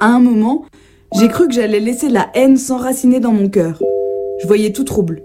[0.00, 0.64] À un moment,
[1.14, 3.82] j'ai cru que j'allais laisser la haine s'enraciner dans mon cœur.
[4.42, 5.22] Je voyais tout trouble.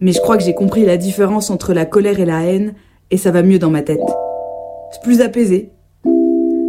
[0.00, 2.74] Mais je crois que j'ai compris la différence entre la colère et la haine,
[3.10, 4.00] et ça va mieux dans ma tête.
[4.92, 5.70] C'est plus apaisé.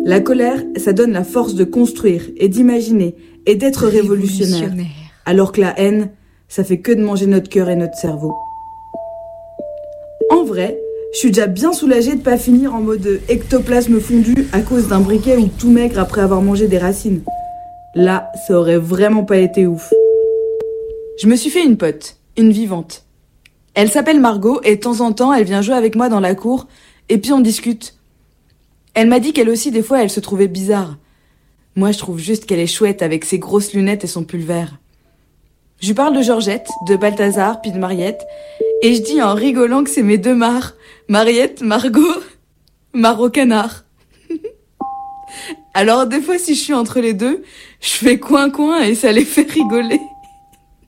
[0.06, 3.16] La colère, ça donne la force de construire et d'imaginer
[3.46, 4.72] et d'être révolutionnaire.
[5.26, 6.10] Alors que la haine,
[6.48, 8.34] ça fait que de manger notre cœur et notre cerveau.
[11.16, 15.00] Je suis déjà bien soulagée de pas finir en mode ectoplasme fondu à cause d'un
[15.00, 17.22] briquet ou tout maigre après avoir mangé des racines.
[17.96, 19.94] Là, ça aurait vraiment pas été ouf.
[21.22, 23.06] Je me suis fait une pote, une vivante.
[23.76, 26.36] Elle s'appelle Margot et de temps en temps, elle vient jouer avec moi dans la
[26.36, 26.68] cour
[27.08, 27.96] et puis on discute.
[28.94, 30.98] Elle m'a dit qu'elle aussi, des fois, elle se trouvait bizarre.
[31.78, 34.44] Moi, je trouve juste qu'elle est chouette avec ses grosses lunettes et son pull.
[35.80, 38.26] Je parle de Georgette, de Balthazar, puis de Mariette,
[38.82, 40.74] et je dis en rigolant que c'est mes deux mares,
[41.10, 42.22] Mariette, Margot,
[42.94, 43.86] Maro Canard.
[45.74, 47.44] Alors des fois, si je suis entre les deux,
[47.82, 50.00] je fais coin-coin et ça les fait rigoler.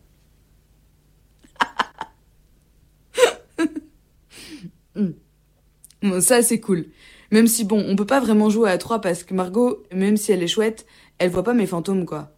[6.04, 6.86] Bon, ça c'est cool.
[7.32, 10.32] Même si bon, on peut pas vraiment jouer à trois parce que Margot, même si
[10.32, 10.86] elle est chouette,
[11.18, 12.37] elle voit pas mes fantômes quoi.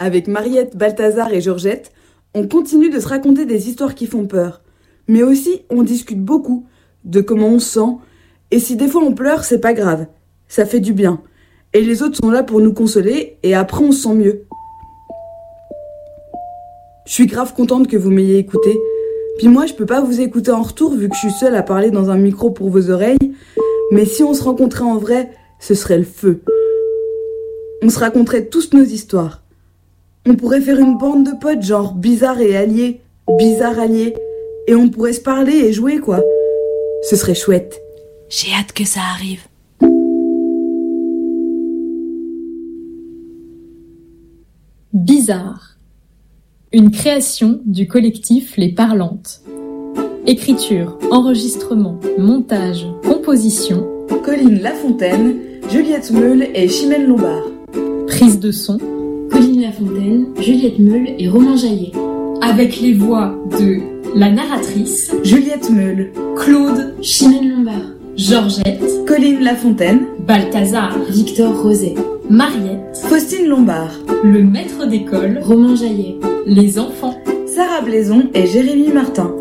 [0.00, 1.92] Avec Mariette, Balthazar et Georgette,
[2.34, 4.62] on continue de se raconter des histoires qui font peur.
[5.06, 6.66] Mais aussi, on discute beaucoup
[7.04, 7.96] de comment on se sent.
[8.50, 10.06] Et si des fois on pleure, c'est pas grave.
[10.48, 11.22] Ça fait du bien.
[11.72, 14.46] Et les autres sont là pour nous consoler et après on se sent mieux.
[17.06, 18.80] Je suis grave contente que vous m'ayez écouté.
[19.38, 21.62] Puis moi, je peux pas vous écouter en retour vu que je suis seule à
[21.62, 23.34] parler dans un micro pour vos oreilles.
[23.90, 25.30] Mais si on se rencontrait en vrai,
[25.60, 26.42] ce serait le feu.
[27.82, 29.43] On se raconterait tous nos histoires.
[30.26, 33.02] On pourrait faire une bande de potes genre bizarre et alliés,
[33.36, 34.14] bizarre alliés.
[34.66, 36.22] Et on pourrait se parler et jouer quoi.
[37.02, 37.78] Ce serait chouette.
[38.30, 39.42] J'ai hâte que ça arrive.
[44.94, 45.76] Bizarre.
[46.72, 49.42] Une création du collectif Les Parlantes.
[50.26, 53.86] Écriture, enregistrement, montage, composition.
[54.24, 55.36] Colline Lafontaine,
[55.68, 57.44] Juliette Meule et Chimène Lombard.
[58.06, 58.78] Prise de son.
[59.34, 61.90] Colline Lafontaine, Juliette Meule et Romain Jaillet.
[62.40, 63.78] Avec les voix de
[64.14, 67.82] la narratrice, Juliette Meule, Claude, Chimène Lombard.
[68.16, 71.96] Georgette, Colline Lafontaine, Balthazar, Victor Roset.
[72.30, 73.90] Mariette, Faustine Lombard,
[74.22, 76.14] le maître d'école, Romain Jaillet.
[76.46, 77.18] les enfants.
[77.48, 79.34] Sarah Blaison et Jérémy Martin.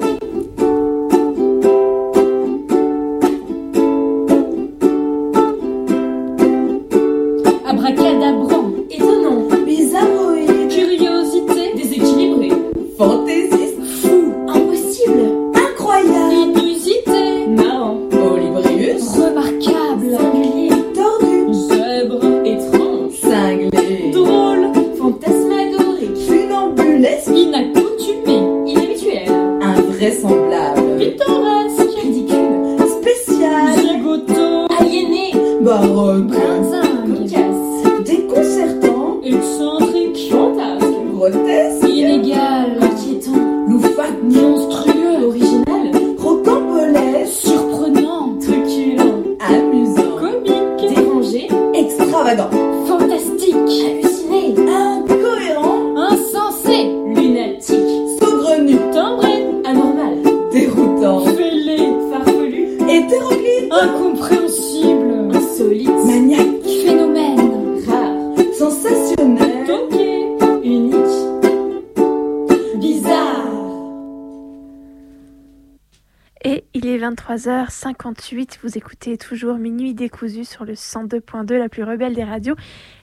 [77.14, 82.55] 23h58, vous écoutez toujours Minuit décousu sur le 102.2, la plus rebelle des radios,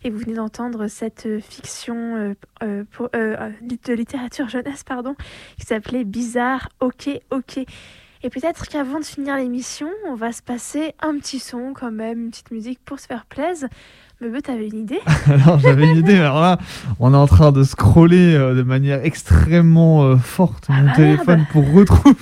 [0.02, 2.84] et vous venez d'entendre cette fiction euh, euh,
[3.14, 5.14] euh, de littérature jeunesse pardon,
[5.58, 7.58] qui s'appelait Bizarre, ok, ok.
[8.22, 12.24] Et peut-être qu'avant de finir l'émission, on va se passer un petit son quand même,
[12.24, 13.68] une petite musique pour se faire plaisir.
[14.20, 15.00] Bebe, t'avais une idée?
[15.26, 16.58] Alors j'avais une idée, mais alors là,
[16.98, 21.38] on est en train de scroller euh, de manière extrêmement euh, forte mon bah téléphone
[21.38, 21.48] merde.
[21.52, 22.14] pour retrouver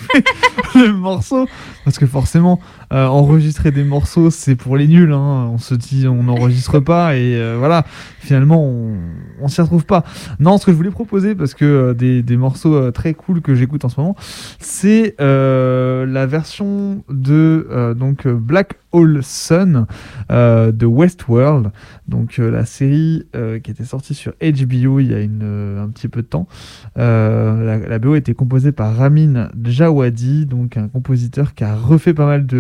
[0.76, 1.49] le morceau.
[1.84, 2.61] Parce que forcément,
[2.93, 5.12] euh, enregistrer des morceaux, c'est pour les nuls.
[5.12, 5.49] hein.
[5.53, 7.84] On se dit, on n'enregistre pas et euh, voilà,
[8.18, 8.95] finalement, on,
[9.41, 10.05] on s'y retrouve pas.
[10.41, 13.55] Non, ce que je voulais proposer, parce que euh, des, des morceaux très cool que
[13.55, 14.16] j'écoute en ce moment,
[14.59, 19.86] c'est la version de donc Black Hole Sun
[20.30, 21.70] de Westworld,
[22.09, 23.24] donc la série
[23.62, 26.47] qui était sortie sur HBO il y a une, un petit peu de temps.
[26.97, 32.26] La, la BO été composée par Ramin Djawadi, donc un compositeur qui a refait pas
[32.26, 32.57] mal de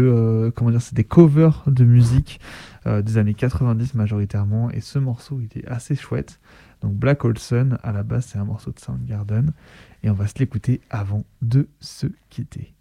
[0.54, 2.40] comment dire, c'est des covers de musique
[2.86, 6.40] euh, des années 90 majoritairement, et ce morceau il est assez chouette.
[6.82, 7.36] Donc Black Hole
[7.82, 9.52] à la base c'est un morceau de Soundgarden,
[10.02, 12.74] et on va se l'écouter avant de se quitter.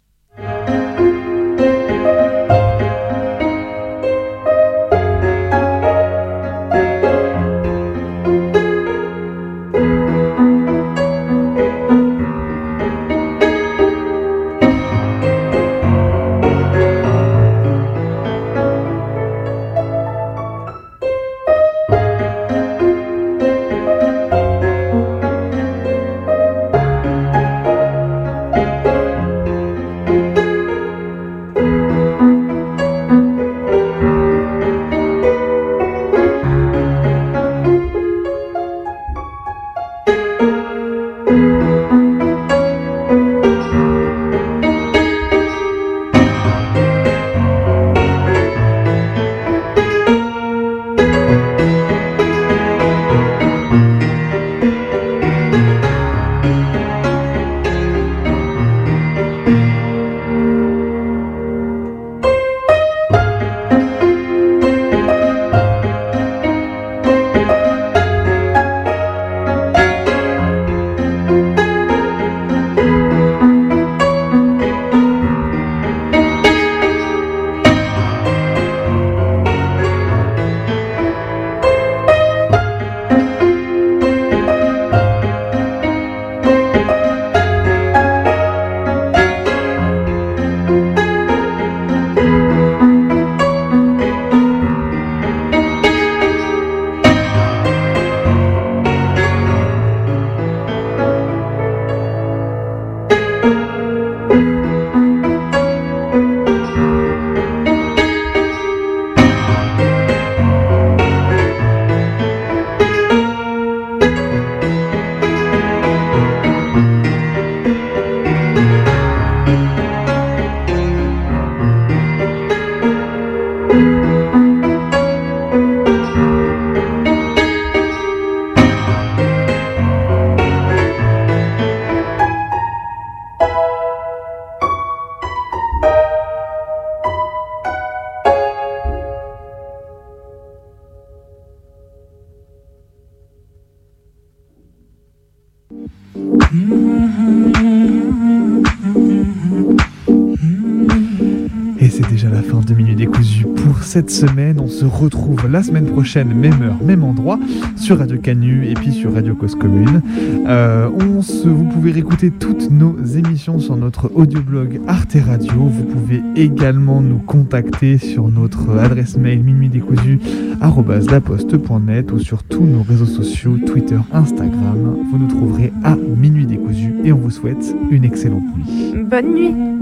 [153.98, 154.60] Cette semaine.
[154.60, 157.40] On se retrouve la semaine prochaine, même heure, même endroit,
[157.74, 160.02] sur Radio Canu et puis sur Radio Cause Commune.
[160.46, 165.64] Euh, on se, vous pouvez réécouter toutes nos émissions sur notre audioblog Arte Radio.
[165.64, 173.04] Vous pouvez également nous contacter sur notre adresse mail minuitdécousu@laposte.net ou sur tous nos réseaux
[173.04, 174.94] sociaux, Twitter, Instagram.
[175.10, 178.94] Vous nous trouverez à Minuit décousu et on vous souhaite une excellente nuit.
[179.10, 179.77] Bonne nuit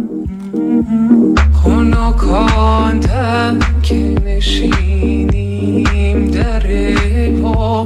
[1.52, 6.66] خنکاندم که نشینیم در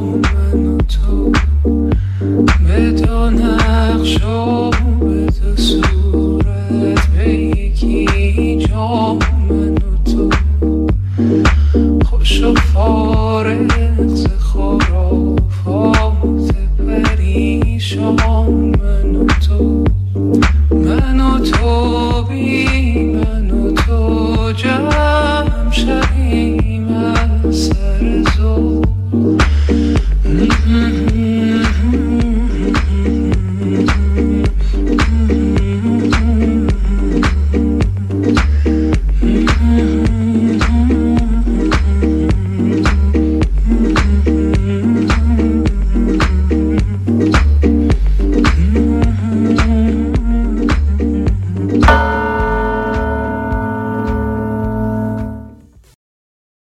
[0.07, 1.33] من تو.
[2.67, 4.19] به دو نقش
[5.01, 8.07] به دو صورت به یکی